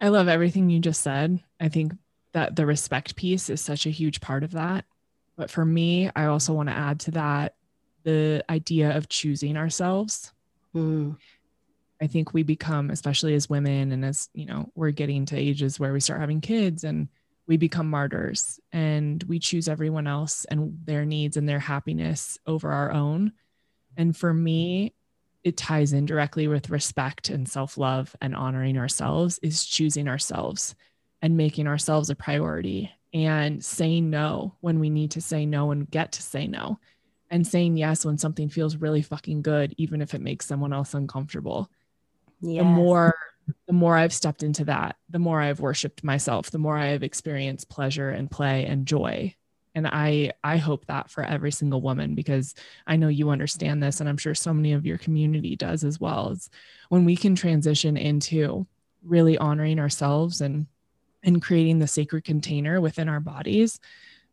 [0.00, 1.40] I love everything you just said.
[1.58, 1.94] I think
[2.32, 4.84] that the respect piece is such a huge part of that.
[5.36, 7.54] But for me, I also want to add to that
[8.02, 10.32] the idea of choosing ourselves.
[10.74, 11.16] Mm.
[12.02, 15.80] I think we become, especially as women, and as you know, we're getting to ages
[15.80, 17.08] where we start having kids and
[17.46, 22.72] we become martyrs and we choose everyone else and their needs and their happiness over
[22.72, 23.32] our own.
[23.96, 24.94] And for me,
[25.42, 30.74] it ties in directly with respect and self love and honoring ourselves is choosing ourselves
[31.20, 35.90] and making ourselves a priority and saying no when we need to say no and
[35.90, 36.78] get to say no
[37.30, 40.94] and saying yes when something feels really fucking good, even if it makes someone else
[40.94, 41.70] uncomfortable.
[42.40, 42.62] Yes.
[42.62, 43.14] The more
[43.66, 47.02] the more I've stepped into that, the more I've worshiped myself, the more I have
[47.02, 49.34] experienced pleasure and play and joy.
[49.74, 52.54] And I I hope that for every single woman because
[52.86, 55.98] I know you understand this and I'm sure so many of your community does as
[55.98, 56.30] well.
[56.30, 56.48] Is
[56.90, 58.66] when we can transition into
[59.02, 60.66] really honoring ourselves and
[61.24, 63.80] and creating the sacred container within our bodies,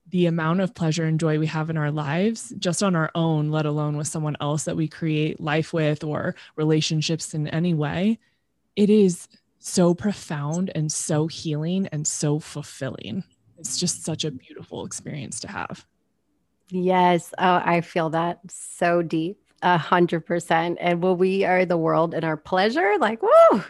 [0.09, 3.49] the amount of pleasure and joy we have in our lives just on our own,
[3.49, 8.19] let alone with someone else that we create life with or relationships in any way,
[8.75, 9.27] it is
[9.59, 13.23] so profound and so healing and so fulfilling.
[13.59, 15.85] It's just such a beautiful experience to have.
[16.69, 17.33] Yes.
[17.37, 19.37] Oh, I feel that so deep.
[19.63, 20.79] A hundred percent.
[20.81, 23.63] And when we are the world in our pleasure, like, whoa,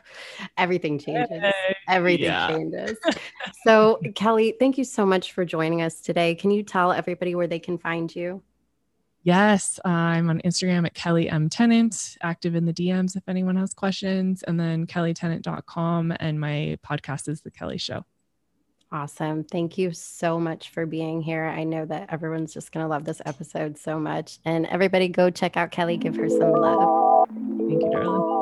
[0.58, 1.44] everything changes.
[1.90, 2.48] Everything yeah.
[2.48, 2.98] changes.
[3.66, 6.36] so, Kelli, thank you so much for joining us today.
[6.36, 8.42] Can you tell everybody where they can find you?
[9.24, 13.74] Yes, I'm on Instagram at Kelli M Tennant, active in the DMs if anyone has
[13.74, 16.14] questions, and then kellitennant.com.
[16.20, 18.04] And my podcast is The Kelli Show.
[18.92, 19.44] Awesome.
[19.44, 21.46] Thank you so much for being here.
[21.46, 24.40] I know that everyone's just going to love this episode so much.
[24.44, 27.28] And everybody go check out Kelly, give her some love.
[27.30, 28.41] Thank you, darling.